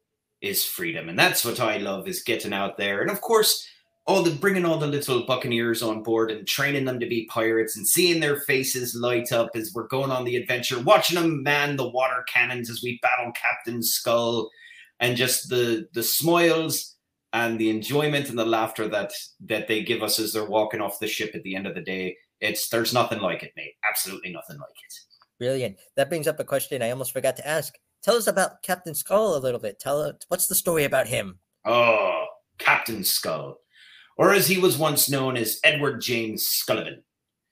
is 0.41 0.63
freedom, 0.63 1.09
and 1.09 1.17
that's 1.17 1.43
what 1.43 1.59
I 1.59 1.77
love 1.77 2.07
is 2.07 2.23
getting 2.23 2.53
out 2.53 2.77
there. 2.77 3.01
And 3.01 3.09
of 3.09 3.21
course, 3.21 3.67
all 4.07 4.23
the 4.23 4.31
bringing 4.31 4.65
all 4.65 4.77
the 4.77 4.87
little 4.87 5.25
buccaneers 5.25 5.83
on 5.83 6.01
board 6.01 6.31
and 6.31 6.47
training 6.47 6.85
them 6.85 6.99
to 6.99 7.07
be 7.07 7.27
pirates 7.27 7.75
and 7.75 7.85
seeing 7.85 8.21
their 8.21 8.37
faces 8.41 8.95
light 8.95 9.33
up 9.33 9.49
as 9.53 9.73
we're 9.75 9.87
going 9.87 10.11
on 10.11 10.23
the 10.23 10.37
adventure, 10.37 10.81
watching 10.81 11.19
them 11.19 11.43
man 11.43 11.75
the 11.75 11.89
water 11.89 12.23
cannons 12.31 12.69
as 12.69 12.81
we 12.81 12.99
battle 13.01 13.31
Captain 13.33 13.83
Skull, 13.83 14.49
and 14.99 15.17
just 15.17 15.49
the 15.49 15.87
the 15.93 16.03
smiles 16.03 16.95
and 17.33 17.59
the 17.59 17.69
enjoyment 17.69 18.29
and 18.29 18.39
the 18.39 18.45
laughter 18.45 18.87
that 18.87 19.11
that 19.41 19.67
they 19.67 19.83
give 19.83 20.01
us 20.01 20.19
as 20.19 20.31
they're 20.31 20.45
walking 20.45 20.81
off 20.81 20.99
the 20.99 21.07
ship 21.07 21.31
at 21.35 21.43
the 21.43 21.55
end 21.55 21.67
of 21.67 21.75
the 21.75 21.81
day. 21.81 22.15
It's 22.39 22.69
there's 22.69 22.93
nothing 22.93 23.19
like 23.19 23.43
it, 23.43 23.51
mate. 23.57 23.73
Absolutely 23.89 24.31
nothing 24.31 24.57
like 24.57 24.69
it. 24.69 24.93
Brilliant. 25.37 25.77
That 25.97 26.09
brings 26.09 26.27
up 26.27 26.39
a 26.39 26.45
question 26.45 26.81
I 26.81 26.91
almost 26.91 27.11
forgot 27.11 27.35
to 27.37 27.47
ask. 27.47 27.73
Tell 28.03 28.15
us 28.15 28.27
about 28.27 28.63
Captain 28.63 28.95
Skull 28.95 29.35
a 29.35 29.39
little 29.39 29.59
bit. 29.59 29.79
Tell 29.79 30.01
us 30.01 30.15
what's 30.29 30.47
the 30.47 30.55
story 30.55 30.85
about 30.85 31.07
him. 31.07 31.39
Oh, 31.65 32.25
Captain 32.57 33.03
Skull, 33.03 33.57
or 34.17 34.33
as 34.33 34.47
he 34.47 34.57
was 34.57 34.77
once 34.77 35.09
known 35.09 35.37
as 35.37 35.59
Edward 35.63 36.01
James 36.01 36.47
Scullivan. 36.47 37.03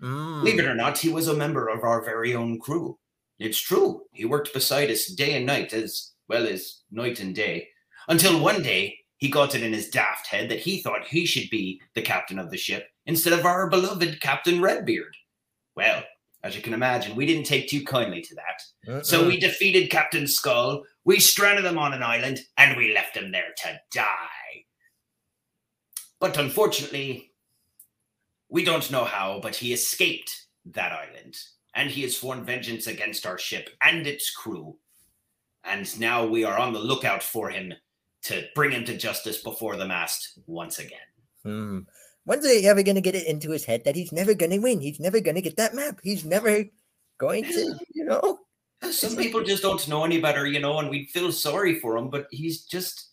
Mm. 0.01 0.41
Believe 0.41 0.59
it 0.59 0.65
or 0.65 0.75
not, 0.75 0.97
he 0.97 1.09
was 1.09 1.27
a 1.27 1.33
member 1.33 1.67
of 1.67 1.83
our 1.83 2.03
very 2.03 2.35
own 2.35 2.59
crew. 2.59 2.97
It's 3.39 3.59
true. 3.59 4.03
He 4.11 4.25
worked 4.25 4.53
beside 4.53 4.89
us 4.89 5.07
day 5.07 5.35
and 5.35 5.45
night, 5.45 5.73
as 5.73 6.13
well 6.27 6.47
as 6.47 6.81
night 6.91 7.19
and 7.19 7.35
day, 7.35 7.67
until 8.07 8.39
one 8.39 8.61
day 8.61 8.97
he 9.17 9.29
got 9.29 9.55
it 9.55 9.63
in 9.63 9.73
his 9.73 9.89
daft 9.89 10.27
head 10.27 10.49
that 10.49 10.59
he 10.59 10.81
thought 10.81 11.07
he 11.07 11.25
should 11.25 11.49
be 11.49 11.81
the 11.93 12.01
captain 12.01 12.39
of 12.39 12.51
the 12.51 12.57
ship 12.57 12.87
instead 13.05 13.33
of 13.33 13.45
our 13.45 13.69
beloved 13.69 14.19
Captain 14.21 14.61
Redbeard. 14.61 15.15
Well, 15.75 16.03
as 16.43 16.55
you 16.55 16.61
can 16.61 16.73
imagine, 16.73 17.15
we 17.15 17.25
didn't 17.25 17.45
take 17.45 17.67
too 17.67 17.83
kindly 17.83 18.21
to 18.21 18.35
that. 18.35 18.91
Uh-uh. 18.91 19.03
So 19.03 19.25
we 19.25 19.39
defeated 19.39 19.89
Captain 19.89 20.27
Skull, 20.27 20.83
we 21.03 21.19
stranded 21.19 21.65
him 21.65 21.77
on 21.77 21.93
an 21.93 22.03
island, 22.03 22.39
and 22.57 22.77
we 22.77 22.93
left 22.93 23.17
him 23.17 23.31
there 23.31 23.53
to 23.63 23.79
die. 23.93 24.05
But 26.25 26.37
unfortunately, 26.37 27.33
we 28.49 28.65
don't 28.65 28.89
know 28.89 29.03
how, 29.03 29.39
but 29.43 29.55
he 29.55 29.73
escaped 29.73 30.47
that 30.71 30.91
island, 30.91 31.37
and 31.75 31.87
he 31.87 32.01
has 32.01 32.17
sworn 32.17 32.43
vengeance 32.43 32.87
against 32.87 33.27
our 33.27 33.37
ship 33.37 33.69
and 33.83 34.07
its 34.07 34.31
crew. 34.31 34.75
And 35.63 35.99
now 35.99 36.25
we 36.25 36.43
are 36.43 36.57
on 36.57 36.73
the 36.73 36.79
lookout 36.79 37.21
for 37.21 37.51
him 37.51 37.75
to 38.23 38.43
bring 38.55 38.71
him 38.71 38.85
to 38.85 38.97
justice 38.97 39.43
before 39.43 39.75
the 39.75 39.85
mast 39.85 40.39
once 40.47 40.79
again. 40.79 40.97
Hmm. 41.43 41.79
When's 42.23 42.43
he 42.43 42.67
ever 42.67 42.81
going 42.81 42.95
to 42.95 43.01
get 43.01 43.13
it 43.13 43.27
into 43.27 43.51
his 43.51 43.65
head 43.65 43.83
that 43.85 43.95
he's 43.95 44.11
never 44.11 44.33
going 44.33 44.49
to 44.49 44.57
win? 44.57 44.81
He's 44.81 44.99
never 44.99 45.19
going 45.19 45.35
to 45.35 45.43
get 45.43 45.57
that 45.57 45.75
map. 45.75 45.99
He's 46.01 46.25
never 46.25 46.65
going 47.19 47.43
to, 47.43 47.77
you 47.93 48.03
know? 48.03 48.39
Some 48.89 49.15
people 49.15 49.43
just 49.43 49.61
don't 49.61 49.87
know 49.87 50.03
any 50.03 50.19
better, 50.19 50.47
you 50.47 50.59
know, 50.59 50.79
and 50.79 50.89
we 50.89 51.05
feel 51.05 51.31
sorry 51.31 51.77
for 51.79 51.95
him, 51.95 52.09
but 52.09 52.25
he's 52.31 52.63
just 52.63 53.09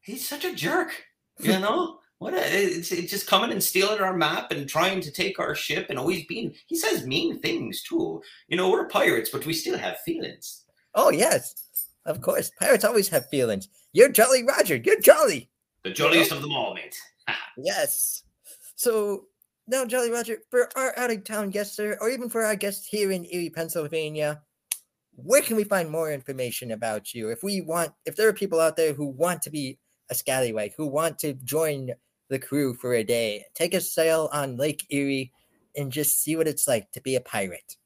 he's 0.00 0.28
such 0.28 0.44
a 0.44 0.52
jerk, 0.52 1.04
you 1.38 1.52
know? 1.60 2.00
What 2.22 2.34
a, 2.34 2.38
it's, 2.38 2.92
it's 2.92 3.10
just 3.10 3.26
coming 3.26 3.50
and 3.50 3.60
stealing 3.60 4.00
our 4.00 4.16
map 4.16 4.52
and 4.52 4.68
trying 4.68 5.00
to 5.00 5.10
take 5.10 5.40
our 5.40 5.56
ship 5.56 5.86
and 5.90 5.98
always 5.98 6.24
being 6.26 6.54
he 6.68 6.76
says 6.76 7.04
mean 7.04 7.40
things 7.40 7.82
too. 7.82 8.22
You 8.46 8.56
know, 8.56 8.70
we're 8.70 8.86
pirates, 8.86 9.30
but 9.30 9.44
we 9.44 9.52
still 9.52 9.76
have 9.76 9.98
feelings. 10.06 10.64
Oh, 10.94 11.10
yes. 11.10 11.52
Of 12.06 12.20
course. 12.20 12.52
Pirates 12.60 12.84
always 12.84 13.08
have 13.08 13.28
feelings. 13.28 13.68
You're 13.92 14.08
Jolly 14.08 14.44
Roger. 14.44 14.76
You're 14.76 15.00
Jolly. 15.00 15.50
The 15.82 15.90
jolliest 15.90 16.30
of 16.30 16.42
them 16.42 16.52
all, 16.52 16.74
mate. 16.74 16.96
Yes. 17.58 18.22
So 18.76 19.24
now, 19.66 19.84
Jolly 19.84 20.12
Roger, 20.12 20.38
for 20.48 20.68
our 20.76 20.96
out 20.96 21.10
of 21.10 21.24
town 21.24 21.50
guests, 21.50 21.74
sir, 21.74 21.98
or 22.00 22.08
even 22.08 22.28
for 22.28 22.44
our 22.44 22.54
guests 22.54 22.86
here 22.86 23.10
in 23.10 23.26
Erie, 23.32 23.50
Pennsylvania, 23.50 24.42
where 25.16 25.42
can 25.42 25.56
we 25.56 25.64
find 25.64 25.90
more 25.90 26.12
information 26.12 26.70
about 26.70 27.14
you? 27.14 27.30
If 27.30 27.42
we 27.42 27.62
want, 27.62 27.92
if 28.06 28.14
there 28.14 28.28
are 28.28 28.32
people 28.32 28.60
out 28.60 28.76
there 28.76 28.92
who 28.92 29.06
want 29.06 29.42
to 29.42 29.50
be 29.50 29.80
a 30.08 30.14
scallywag, 30.14 30.74
who 30.76 30.86
want 30.86 31.18
to 31.20 31.32
join 31.32 31.90
the 32.32 32.38
crew 32.38 32.74
for 32.74 32.94
a 32.94 33.04
day, 33.04 33.44
take 33.54 33.74
a 33.74 33.80
sail 33.80 34.28
on 34.32 34.56
Lake 34.56 34.84
Erie 34.90 35.32
and 35.76 35.92
just 35.92 36.22
see 36.22 36.34
what 36.34 36.48
it's 36.48 36.66
like 36.66 36.90
to 36.92 37.00
be 37.00 37.14
a 37.14 37.20
pirate. 37.20 37.76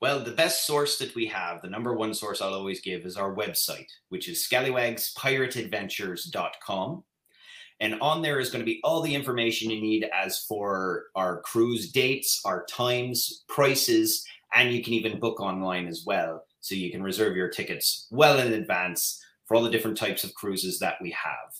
Well, 0.00 0.18
the 0.20 0.32
best 0.32 0.66
source 0.66 0.98
that 0.98 1.14
we 1.14 1.26
have, 1.28 1.62
the 1.62 1.70
number 1.70 1.94
one 1.94 2.12
source 2.12 2.42
I'll 2.42 2.52
always 2.52 2.82
give, 2.82 3.06
is 3.06 3.16
our 3.16 3.34
website, 3.34 3.86
which 4.10 4.28
is 4.28 4.46
scallywagspirateadventures.com. 4.46 7.04
And 7.80 8.00
on 8.00 8.22
there 8.22 8.38
is 8.38 8.50
going 8.50 8.60
to 8.60 8.66
be 8.66 8.80
all 8.84 9.00
the 9.00 9.14
information 9.14 9.70
you 9.70 9.80
need 9.80 10.06
as 10.12 10.40
for 10.40 11.04
our 11.14 11.40
cruise 11.40 11.90
dates, 11.90 12.42
our 12.44 12.66
times, 12.66 13.44
prices, 13.48 14.26
and 14.54 14.70
you 14.72 14.82
can 14.82 14.92
even 14.92 15.20
book 15.20 15.40
online 15.40 15.88
as 15.88 16.04
well. 16.06 16.44
So 16.60 16.74
you 16.74 16.90
can 16.90 17.02
reserve 17.02 17.34
your 17.36 17.48
tickets 17.48 18.06
well 18.10 18.38
in 18.38 18.52
advance 18.52 19.24
for 19.46 19.56
all 19.56 19.62
the 19.62 19.70
different 19.70 19.96
types 19.96 20.24
of 20.24 20.34
cruises 20.34 20.78
that 20.80 20.96
we 21.00 21.10
have. 21.10 21.54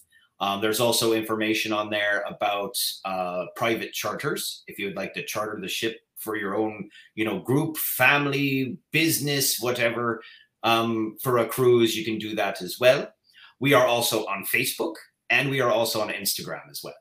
Um, 0.44 0.60
there's 0.60 0.78
also 0.78 1.14
information 1.14 1.72
on 1.72 1.88
there 1.88 2.22
about 2.28 2.76
uh, 3.06 3.46
private 3.56 3.94
charters. 3.94 4.62
If 4.66 4.78
you 4.78 4.84
would 4.84 4.96
like 4.96 5.14
to 5.14 5.24
charter 5.24 5.58
the 5.58 5.68
ship 5.68 6.00
for 6.18 6.36
your 6.36 6.54
own, 6.54 6.90
you 7.14 7.24
know, 7.24 7.38
group, 7.38 7.78
family, 7.78 8.76
business, 8.92 9.58
whatever, 9.58 10.20
um, 10.62 11.16
for 11.22 11.38
a 11.38 11.46
cruise, 11.46 11.96
you 11.96 12.04
can 12.04 12.18
do 12.18 12.34
that 12.34 12.60
as 12.60 12.78
well. 12.78 13.10
We 13.58 13.72
are 13.72 13.86
also 13.86 14.26
on 14.26 14.44
Facebook 14.44 14.96
and 15.30 15.48
we 15.48 15.62
are 15.62 15.70
also 15.70 16.02
on 16.02 16.10
Instagram 16.10 16.70
as 16.70 16.82
well. 16.84 16.92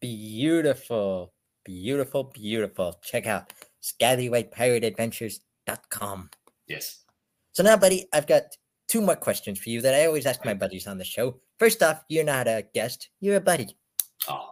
Beautiful, 0.00 1.34
beautiful, 1.66 2.32
beautiful. 2.32 2.98
Check 3.02 3.26
out 3.26 3.52
scallywagpirateadventures.com. 3.82 6.30
Yes. 6.66 7.04
So 7.52 7.62
now, 7.62 7.76
buddy, 7.76 8.06
I've 8.10 8.26
got 8.26 8.44
two 8.88 9.02
more 9.02 9.16
questions 9.16 9.58
for 9.58 9.68
you 9.68 9.82
that 9.82 9.94
I 9.94 10.06
always 10.06 10.24
ask 10.24 10.42
my 10.46 10.54
buddies 10.54 10.86
on 10.86 10.96
the 10.96 11.04
show. 11.04 11.42
First 11.58 11.82
off, 11.82 12.02
you're 12.08 12.24
not 12.24 12.46
a 12.48 12.66
guest, 12.74 13.08
you're 13.20 13.36
a 13.36 13.40
buddy. 13.40 13.76
Oh, 14.28 14.48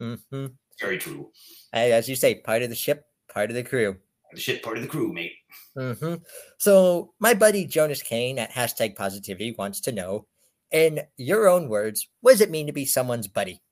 hmm 0.00 0.46
very 0.80 0.98
true. 0.98 1.30
As 1.72 2.08
you 2.08 2.16
say, 2.16 2.34
part 2.36 2.62
of 2.62 2.68
the 2.68 2.74
ship, 2.74 3.04
part 3.32 3.48
of 3.50 3.54
the 3.54 3.62
crew. 3.62 3.96
The 4.32 4.40
ship 4.40 4.62
part 4.62 4.76
of 4.76 4.82
the 4.82 4.88
crew, 4.88 5.12
mate. 5.12 5.32
hmm 5.78 6.14
So, 6.58 7.12
my 7.20 7.34
buddy 7.34 7.64
Jonas 7.66 8.02
Kane 8.02 8.38
at 8.38 8.50
hashtag 8.50 8.96
positivity 8.96 9.54
wants 9.56 9.80
to 9.82 9.92
know, 9.92 10.26
in 10.72 11.02
your 11.16 11.48
own 11.48 11.68
words, 11.68 12.08
what 12.20 12.32
does 12.32 12.40
it 12.40 12.50
mean 12.50 12.66
to 12.66 12.72
be 12.72 12.84
someone's 12.84 13.28
buddy? 13.28 13.62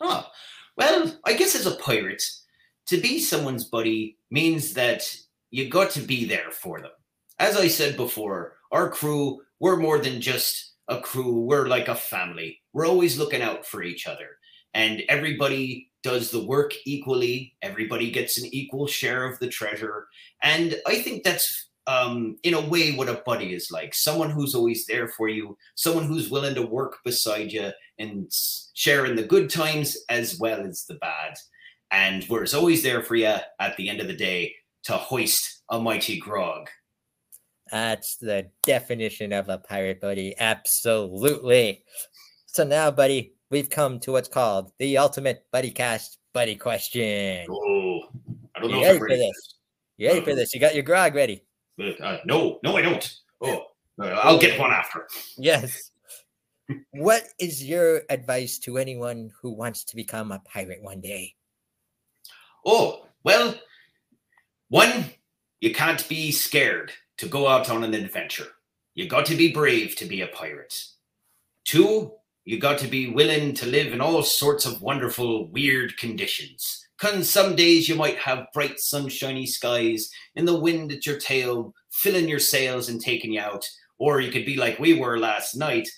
Oh, 0.00 0.24
well, 0.76 1.18
I 1.24 1.32
guess 1.34 1.56
as 1.56 1.66
a 1.66 1.72
pirate, 1.76 2.22
to 2.86 2.98
be 3.00 3.18
someone's 3.18 3.64
buddy 3.64 4.18
means 4.30 4.74
that 4.74 5.16
you 5.50 5.68
got 5.68 5.90
to 5.92 6.00
be 6.00 6.24
there 6.24 6.50
for 6.52 6.80
them. 6.80 6.90
As 7.40 7.56
I 7.56 7.66
said 7.66 7.96
before, 7.96 8.58
our 8.70 8.88
crew, 8.88 9.40
we're 9.58 9.76
more 9.76 9.98
than 9.98 10.20
just 10.20 10.73
a 10.88 11.00
crew, 11.00 11.40
we're 11.40 11.66
like 11.66 11.88
a 11.88 11.94
family. 11.94 12.60
We're 12.72 12.86
always 12.86 13.18
looking 13.18 13.42
out 13.42 13.66
for 13.66 13.82
each 13.82 14.06
other. 14.06 14.38
And 14.74 15.02
everybody 15.08 15.90
does 16.02 16.30
the 16.30 16.44
work 16.44 16.74
equally. 16.84 17.54
Everybody 17.62 18.10
gets 18.10 18.38
an 18.38 18.48
equal 18.52 18.86
share 18.86 19.24
of 19.24 19.38
the 19.38 19.48
treasure. 19.48 20.06
And 20.42 20.76
I 20.86 20.96
think 20.96 21.22
that's 21.22 21.68
um, 21.86 22.36
in 22.42 22.54
a 22.54 22.60
way 22.60 22.92
what 22.92 23.08
a 23.08 23.22
buddy 23.26 23.52
is 23.52 23.68
like 23.70 23.94
someone 23.94 24.30
who's 24.30 24.54
always 24.54 24.86
there 24.86 25.08
for 25.08 25.28
you, 25.28 25.56
someone 25.74 26.04
who's 26.04 26.30
willing 26.30 26.54
to 26.54 26.62
work 26.62 26.98
beside 27.04 27.52
you 27.52 27.70
and 27.98 28.26
s- 28.26 28.70
sharing 28.74 29.16
the 29.16 29.22
good 29.22 29.50
times 29.50 29.96
as 30.08 30.38
well 30.38 30.60
as 30.60 30.84
the 30.88 30.94
bad. 30.94 31.34
And 31.90 32.26
we're 32.28 32.46
always 32.54 32.82
there 32.82 33.02
for 33.02 33.16
you 33.16 33.36
at 33.60 33.76
the 33.76 33.88
end 33.88 34.00
of 34.00 34.08
the 34.08 34.16
day 34.16 34.54
to 34.84 34.94
hoist 34.94 35.62
a 35.70 35.80
mighty 35.80 36.18
grog. 36.18 36.68
That's 37.70 38.16
the 38.16 38.50
definition 38.62 39.32
of 39.32 39.48
a 39.48 39.58
pirate 39.58 40.00
buddy. 40.00 40.34
Absolutely. 40.38 41.84
So 42.46 42.64
now, 42.64 42.90
buddy, 42.90 43.34
we've 43.50 43.70
come 43.70 43.98
to 44.00 44.12
what's 44.12 44.28
called 44.28 44.72
the 44.78 44.98
ultimate 44.98 45.46
buddy 45.50 45.70
cast 45.70 46.18
buddy 46.32 46.56
question. 46.56 47.46
Oh, 47.50 48.00
I 48.54 48.60
don't 48.60 48.70
You 48.70 48.76
know 48.76 48.82
ready 48.82 48.98
for 48.98 49.08
this? 49.08 49.54
You 49.96 50.08
ready 50.08 50.20
for 50.20 50.34
this? 50.34 50.54
You 50.54 50.60
got 50.60 50.74
your 50.74 50.82
grog 50.82 51.14
ready? 51.14 51.42
Uh, 51.80 52.18
no, 52.24 52.58
no, 52.62 52.76
I 52.76 52.82
don't. 52.82 53.14
Oh, 53.40 53.64
uh, 54.00 54.06
I'll 54.06 54.38
get 54.38 54.58
one 54.58 54.72
after. 54.72 55.08
Yes. 55.38 55.90
what 56.92 57.24
is 57.38 57.64
your 57.64 58.02
advice 58.10 58.58
to 58.60 58.78
anyone 58.78 59.30
who 59.40 59.52
wants 59.52 59.84
to 59.84 59.96
become 59.96 60.32
a 60.32 60.40
pirate 60.40 60.82
one 60.82 61.00
day? 61.00 61.34
Oh, 62.66 63.06
well, 63.24 63.54
one, 64.68 65.10
you 65.60 65.74
can't 65.74 66.06
be 66.08 66.32
scared 66.32 66.92
to 67.18 67.26
go 67.26 67.48
out 67.48 67.70
on 67.70 67.84
an 67.84 67.94
adventure. 67.94 68.48
You 68.94 69.08
got 69.08 69.26
to 69.26 69.36
be 69.36 69.52
brave 69.52 69.96
to 69.96 70.04
be 70.04 70.20
a 70.20 70.28
pirate. 70.28 70.74
Two, 71.64 72.12
you 72.44 72.58
got 72.58 72.78
to 72.78 72.88
be 72.88 73.08
willing 73.08 73.54
to 73.54 73.66
live 73.66 73.92
in 73.92 74.00
all 74.00 74.22
sorts 74.22 74.66
of 74.66 74.82
wonderful, 74.82 75.48
weird 75.48 75.96
conditions. 75.96 76.86
Cause 76.98 77.28
some 77.28 77.56
days 77.56 77.88
you 77.88 77.96
might 77.96 78.18
have 78.18 78.46
bright, 78.52 78.78
sunshiny 78.78 79.46
skies 79.46 80.10
and 80.36 80.46
the 80.46 80.58
wind 80.58 80.92
at 80.92 81.06
your 81.06 81.18
tail, 81.18 81.74
filling 81.90 82.28
your 82.28 82.38
sails 82.38 82.88
and 82.88 83.00
taking 83.00 83.32
you 83.32 83.40
out. 83.40 83.68
Or 83.98 84.20
you 84.20 84.30
could 84.30 84.46
be 84.46 84.56
like 84.56 84.78
we 84.78 84.94
were 84.94 85.18
last 85.18 85.56
night. 85.56 85.88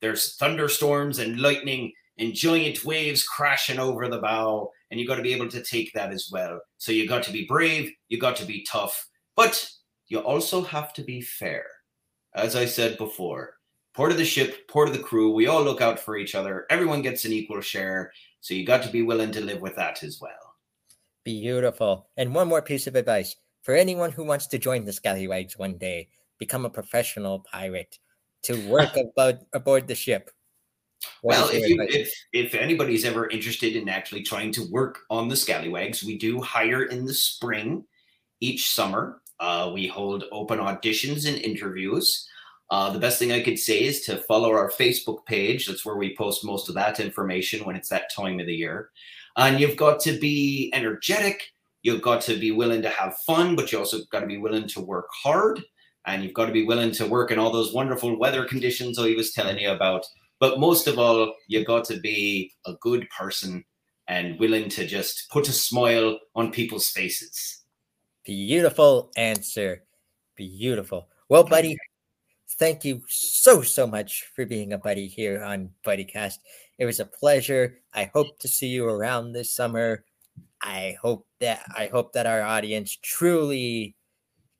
There's 0.00 0.36
thunderstorms 0.36 1.18
and 1.18 1.40
lightning 1.40 1.92
and 2.18 2.34
giant 2.34 2.84
waves 2.84 3.24
crashing 3.24 3.78
over 3.78 4.08
the 4.08 4.20
bow, 4.20 4.70
and 4.90 4.98
you 4.98 5.06
got 5.06 5.16
to 5.16 5.22
be 5.22 5.32
able 5.32 5.48
to 5.48 5.62
take 5.62 5.92
that 5.94 6.12
as 6.12 6.28
well. 6.32 6.60
So 6.78 6.92
you 6.92 7.08
got 7.08 7.22
to 7.24 7.32
be 7.32 7.46
brave, 7.46 7.92
you 8.08 8.18
got 8.18 8.36
to 8.36 8.44
be 8.44 8.64
tough, 8.70 9.08
but 9.36 9.68
you 10.10 10.18
also 10.18 10.60
have 10.62 10.92
to 10.94 11.02
be 11.02 11.22
fair. 11.22 11.64
As 12.34 12.54
I 12.54 12.66
said 12.66 12.98
before, 12.98 13.54
port 13.94 14.12
of 14.12 14.18
the 14.18 14.24
ship, 14.24 14.68
port 14.68 14.88
of 14.88 14.94
the 14.94 15.02
crew, 15.02 15.32
we 15.32 15.46
all 15.46 15.62
look 15.62 15.80
out 15.80 15.98
for 15.98 16.18
each 16.18 16.34
other. 16.34 16.66
Everyone 16.68 17.00
gets 17.00 17.24
an 17.24 17.32
equal 17.32 17.60
share, 17.60 18.12
so 18.40 18.52
you 18.52 18.66
got 18.66 18.82
to 18.82 18.90
be 18.90 19.02
willing 19.02 19.32
to 19.32 19.40
live 19.40 19.62
with 19.62 19.76
that 19.76 20.02
as 20.02 20.20
well. 20.20 20.56
Beautiful. 21.24 22.08
And 22.16 22.34
one 22.34 22.48
more 22.48 22.60
piece 22.60 22.86
of 22.86 22.96
advice 22.96 23.36
for 23.62 23.74
anyone 23.74 24.10
who 24.10 24.24
wants 24.24 24.46
to 24.48 24.58
join 24.58 24.84
the 24.84 24.92
Scallywags 24.92 25.58
one 25.58 25.78
day, 25.78 26.08
become 26.38 26.64
a 26.64 26.70
professional 26.70 27.40
pirate 27.40 27.98
to 28.42 28.68
work 28.68 28.96
about 28.96 29.40
aboard 29.52 29.86
the 29.86 29.94
ship. 29.94 30.30
What 31.22 31.38
Well, 31.38 31.50
if 31.52 31.68
you 31.68 31.80
if 31.88 32.12
if 32.32 32.54
anybody's 32.54 33.04
ever 33.06 33.28
interested 33.30 33.74
in 33.74 33.88
actually 33.88 34.22
trying 34.22 34.52
to 34.52 34.68
work 34.70 35.00
on 35.08 35.28
the 35.28 35.36
scallywags, 35.36 36.04
we 36.04 36.18
do 36.18 36.42
hire 36.42 36.84
in 36.84 37.06
the 37.06 37.14
spring 37.14 37.84
each 38.40 38.70
summer. 38.70 39.19
Uh, 39.40 39.70
we 39.72 39.86
hold 39.86 40.24
open 40.30 40.58
auditions 40.58 41.26
and 41.26 41.38
interviews. 41.38 42.28
Uh, 42.70 42.90
the 42.90 42.98
best 42.98 43.18
thing 43.18 43.32
I 43.32 43.42
could 43.42 43.58
say 43.58 43.82
is 43.82 44.02
to 44.02 44.18
follow 44.18 44.50
our 44.50 44.70
Facebook 44.70 45.24
page. 45.26 45.66
That's 45.66 45.84
where 45.84 45.96
we 45.96 46.14
post 46.14 46.44
most 46.44 46.68
of 46.68 46.74
that 46.76 47.00
information 47.00 47.64
when 47.64 47.74
it's 47.74 47.88
that 47.88 48.12
time 48.14 48.38
of 48.38 48.46
the 48.46 48.54
year. 48.54 48.90
And 49.36 49.58
you've 49.58 49.76
got 49.76 49.98
to 50.00 50.18
be 50.18 50.70
energetic. 50.72 51.42
You've 51.82 52.02
got 52.02 52.20
to 52.22 52.38
be 52.38 52.52
willing 52.52 52.82
to 52.82 52.90
have 52.90 53.16
fun, 53.26 53.56
but 53.56 53.72
you 53.72 53.78
also 53.78 53.98
got 54.12 54.20
to 54.20 54.26
be 54.26 54.36
willing 54.36 54.68
to 54.68 54.80
work 54.80 55.08
hard. 55.22 55.60
And 56.06 56.22
you've 56.22 56.34
got 56.34 56.46
to 56.46 56.52
be 56.52 56.66
willing 56.66 56.92
to 56.92 57.06
work 57.06 57.30
in 57.30 57.38
all 57.38 57.50
those 57.50 57.72
wonderful 57.72 58.18
weather 58.18 58.44
conditions 58.44 58.98
I 58.98 59.14
was 59.14 59.32
telling 59.32 59.58
you 59.58 59.70
about. 59.70 60.04
But 60.38 60.60
most 60.60 60.86
of 60.86 60.98
all, 60.98 61.34
you've 61.48 61.66
got 61.66 61.84
to 61.86 61.98
be 61.98 62.52
a 62.66 62.74
good 62.80 63.08
person 63.10 63.64
and 64.06 64.38
willing 64.38 64.68
to 64.70 64.86
just 64.86 65.28
put 65.30 65.48
a 65.48 65.52
smile 65.52 66.18
on 66.34 66.52
people's 66.52 66.88
faces. 66.88 67.59
Beautiful 68.24 69.10
answer. 69.16 69.84
Beautiful. 70.36 71.08
Well, 71.28 71.44
buddy, 71.44 71.76
thank 72.58 72.84
you 72.84 73.02
so, 73.08 73.62
so 73.62 73.86
much 73.86 74.30
for 74.34 74.44
being 74.44 74.72
a 74.72 74.78
buddy 74.78 75.06
here 75.06 75.42
on 75.42 75.70
BuddyCast. 75.84 76.38
It 76.78 76.84
was 76.84 77.00
a 77.00 77.06
pleasure. 77.06 77.78
I 77.94 78.10
hope 78.12 78.38
to 78.40 78.48
see 78.48 78.68
you 78.68 78.86
around 78.86 79.32
this 79.32 79.54
summer. 79.54 80.04
I 80.62 80.96
hope 81.00 81.26
that 81.40 81.62
I 81.76 81.86
hope 81.86 82.12
that 82.12 82.26
our 82.26 82.42
audience 82.42 82.96
truly, 83.00 83.96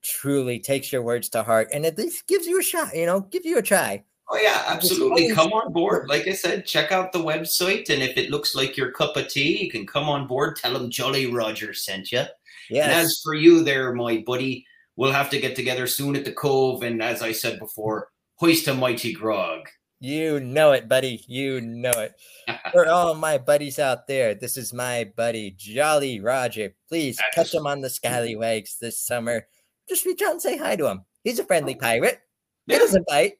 truly 0.02 0.58
takes 0.58 0.92
your 0.92 1.02
words 1.02 1.28
to 1.30 1.42
heart 1.42 1.68
and 1.72 1.84
at 1.84 1.98
least 1.98 2.26
gives 2.26 2.46
you 2.46 2.58
a 2.58 2.62
shot, 2.62 2.96
you 2.96 3.06
know, 3.06 3.20
give 3.20 3.44
you 3.44 3.58
a 3.58 3.62
try. 3.62 4.04
Oh 4.32 4.38
yeah, 4.38 4.62
absolutely. 4.66 5.32
Come 5.34 5.52
on 5.52 5.72
board. 5.72 6.08
Like 6.08 6.28
I 6.28 6.32
said, 6.32 6.64
check 6.64 6.92
out 6.92 7.12
the 7.12 7.18
website, 7.18 7.90
and 7.90 8.00
if 8.00 8.16
it 8.16 8.30
looks 8.30 8.54
like 8.54 8.76
your 8.76 8.92
cup 8.92 9.16
of 9.16 9.26
tea, 9.28 9.64
you 9.64 9.70
can 9.70 9.86
come 9.86 10.08
on 10.08 10.28
board. 10.28 10.56
Tell 10.56 10.72
them 10.72 10.88
Jolly 10.88 11.26
Roger 11.26 11.74
sent 11.74 12.12
you. 12.12 12.24
And 12.70 12.92
as 12.92 13.20
for 13.24 13.34
you, 13.34 13.64
there, 13.64 13.92
my 13.92 14.22
buddy, 14.24 14.64
we'll 14.94 15.12
have 15.12 15.30
to 15.30 15.40
get 15.40 15.56
together 15.56 15.88
soon 15.88 16.14
at 16.14 16.24
the 16.24 16.32
Cove, 16.32 16.84
and 16.84 17.02
as 17.02 17.22
I 17.22 17.32
said 17.32 17.58
before, 17.58 18.08
hoist 18.36 18.68
a 18.68 18.74
mighty 18.74 19.12
grog. 19.12 19.68
You 19.98 20.40
know 20.40 20.72
it, 20.72 20.88
buddy. 20.88 21.22
You 21.26 21.60
know 21.60 21.90
it. 21.90 22.14
For 22.72 22.88
all 22.88 23.14
my 23.14 23.36
buddies 23.36 23.78
out 23.78 24.06
there, 24.06 24.34
this 24.34 24.56
is 24.56 24.72
my 24.72 25.10
buddy 25.14 25.54
Jolly 25.58 26.20
Roger. 26.20 26.74
Please 26.88 27.20
catch 27.34 27.52
him 27.52 27.66
on 27.66 27.82
the 27.82 27.90
Scallywags 27.90 28.78
this 28.80 28.98
summer. 28.98 29.46
Just 29.90 30.06
reach 30.06 30.22
out 30.22 30.30
and 30.30 30.40
say 30.40 30.56
hi 30.56 30.76
to 30.76 30.88
him. 30.88 31.04
He's 31.22 31.38
a 31.38 31.44
friendly 31.44 31.74
oh. 31.74 31.80
pirate. 31.80 32.20
He 32.66 32.78
doesn't 32.78 33.06
bite. 33.08 33.34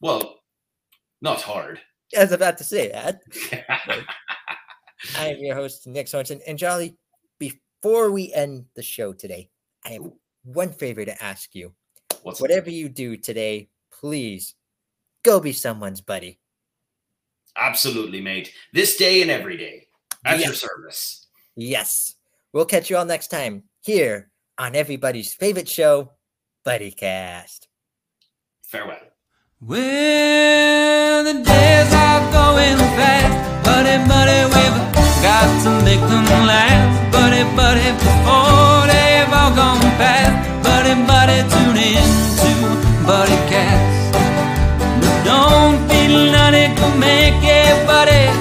Well, 0.00 0.36
not 1.20 1.42
hard. 1.42 1.80
I 2.16 2.22
was 2.22 2.32
about 2.32 2.58
to 2.58 2.64
say 2.64 2.88
that. 2.88 3.20
I 5.18 5.28
am 5.28 5.38
your 5.38 5.54
host, 5.54 5.86
Nick 5.86 6.06
Sorensen. 6.06 6.40
And 6.46 6.58
Jolly, 6.58 6.96
before 7.38 8.10
we 8.10 8.32
end 8.32 8.66
the 8.74 8.82
show 8.82 9.12
today, 9.12 9.48
I 9.84 9.90
have 9.90 10.10
one 10.44 10.72
favor 10.72 11.04
to 11.04 11.22
ask 11.22 11.54
you. 11.54 11.72
What's 12.22 12.40
Whatever 12.40 12.70
you 12.70 12.88
do 12.88 13.16
today, 13.16 13.68
please 13.92 14.54
go 15.22 15.40
be 15.40 15.52
someone's 15.52 16.00
buddy. 16.00 16.38
Absolutely, 17.56 18.20
mate. 18.20 18.52
This 18.72 18.96
day 18.96 19.22
and 19.22 19.30
every 19.30 19.56
day. 19.56 19.86
At 20.24 20.40
your 20.40 20.52
service. 20.52 21.28
Yes. 21.56 22.14
We'll 22.52 22.66
catch 22.66 22.90
you 22.90 22.96
all 22.96 23.04
next 23.06 23.28
time 23.28 23.64
here 23.80 24.30
on 24.58 24.76
everybody's 24.76 25.32
favorite 25.34 25.68
show, 25.68 26.12
BuddyCast. 26.66 27.68
Farewell. 28.64 28.98
Well, 29.62 31.22
the 31.22 31.34
days 31.34 31.92
are 31.92 32.24
going 32.32 32.80
fast, 32.96 33.62
buddy, 33.62 34.00
buddy, 34.08 34.40
we've 34.56 34.78
got 35.20 35.48
to 35.64 35.84
make 35.84 36.00
them 36.00 36.24
last, 36.48 37.12
buddy, 37.12 37.44
buddy, 37.54 37.92
before 37.92 38.88
they've 38.88 39.28
all 39.28 39.52
gone 39.52 39.84
past, 40.00 40.64
buddy, 40.64 40.94
buddy, 41.04 41.44
tune 41.52 41.76
in 41.76 42.08
to 42.40 42.52
Buddy 43.04 43.36
Cast. 43.52 44.16
But 44.96 45.24
don't 45.28 45.76
feel 45.90 46.32
none 46.32 46.74
go 46.76 46.96
make 46.96 47.44
it, 47.44 47.86
buddy, 47.86 48.32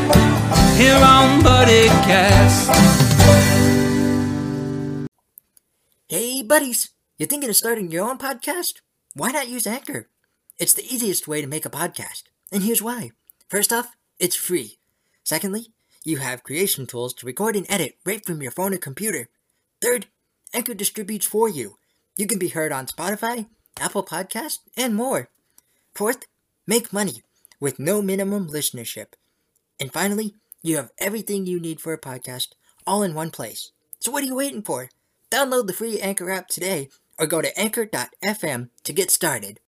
here 0.79 1.03
on 1.03 1.43
Buddy 1.43 1.87
Cast. 2.07 2.71
Hey, 6.07 6.43
buddies. 6.43 6.91
You 7.17 7.25
thinking 7.25 7.49
of 7.49 7.57
starting 7.57 7.91
your 7.91 8.09
own 8.09 8.17
podcast? 8.17 8.79
Why 9.15 9.31
not 9.31 9.49
use 9.49 9.67
Anchor? 9.67 10.07
It's 10.59 10.73
the 10.73 10.83
easiest 10.93 11.25
way 11.25 11.39
to 11.39 11.47
make 11.47 11.65
a 11.65 11.69
podcast. 11.69 12.23
And 12.51 12.63
here's 12.63 12.81
why. 12.81 13.11
First 13.47 13.71
off, 13.71 13.95
it's 14.19 14.35
free. 14.35 14.77
Secondly, 15.23 15.67
you 16.03 16.17
have 16.17 16.43
creation 16.43 16.85
tools 16.85 17.13
to 17.13 17.25
record 17.25 17.55
and 17.55 17.65
edit 17.69 17.95
right 18.05 18.25
from 18.25 18.41
your 18.41 18.51
phone 18.51 18.73
or 18.73 18.77
computer. 18.77 19.29
Third, 19.81 20.07
Anchor 20.53 20.73
distributes 20.73 21.25
for 21.25 21.47
you. 21.47 21.77
You 22.17 22.27
can 22.27 22.39
be 22.39 22.49
heard 22.49 22.73
on 22.73 22.87
Spotify, 22.87 23.47
Apple 23.79 24.03
Podcast, 24.03 24.59
and 24.75 24.95
more. 24.95 25.29
Fourth, 25.95 26.25
make 26.67 26.91
money 26.91 27.23
with 27.61 27.79
no 27.79 28.01
minimum 28.01 28.49
listenership. 28.49 29.13
And 29.79 29.93
finally, 29.93 30.35
you 30.61 30.75
have 30.75 30.91
everything 30.97 31.45
you 31.45 31.61
need 31.61 31.79
for 31.79 31.93
a 31.93 32.01
podcast 32.01 32.49
all 32.85 33.01
in 33.01 33.13
one 33.13 33.31
place. 33.31 33.71
So 34.01 34.11
what 34.11 34.23
are 34.23 34.27
you 34.27 34.35
waiting 34.35 34.63
for? 34.63 34.89
Download 35.31 35.67
the 35.67 35.73
free 35.73 36.01
Anchor 36.01 36.29
app 36.29 36.49
today 36.49 36.89
or 37.17 37.27
go 37.27 37.41
to 37.41 37.57
anchor.fm 37.57 38.69
to 38.83 38.93
get 38.93 39.09
started. 39.09 39.57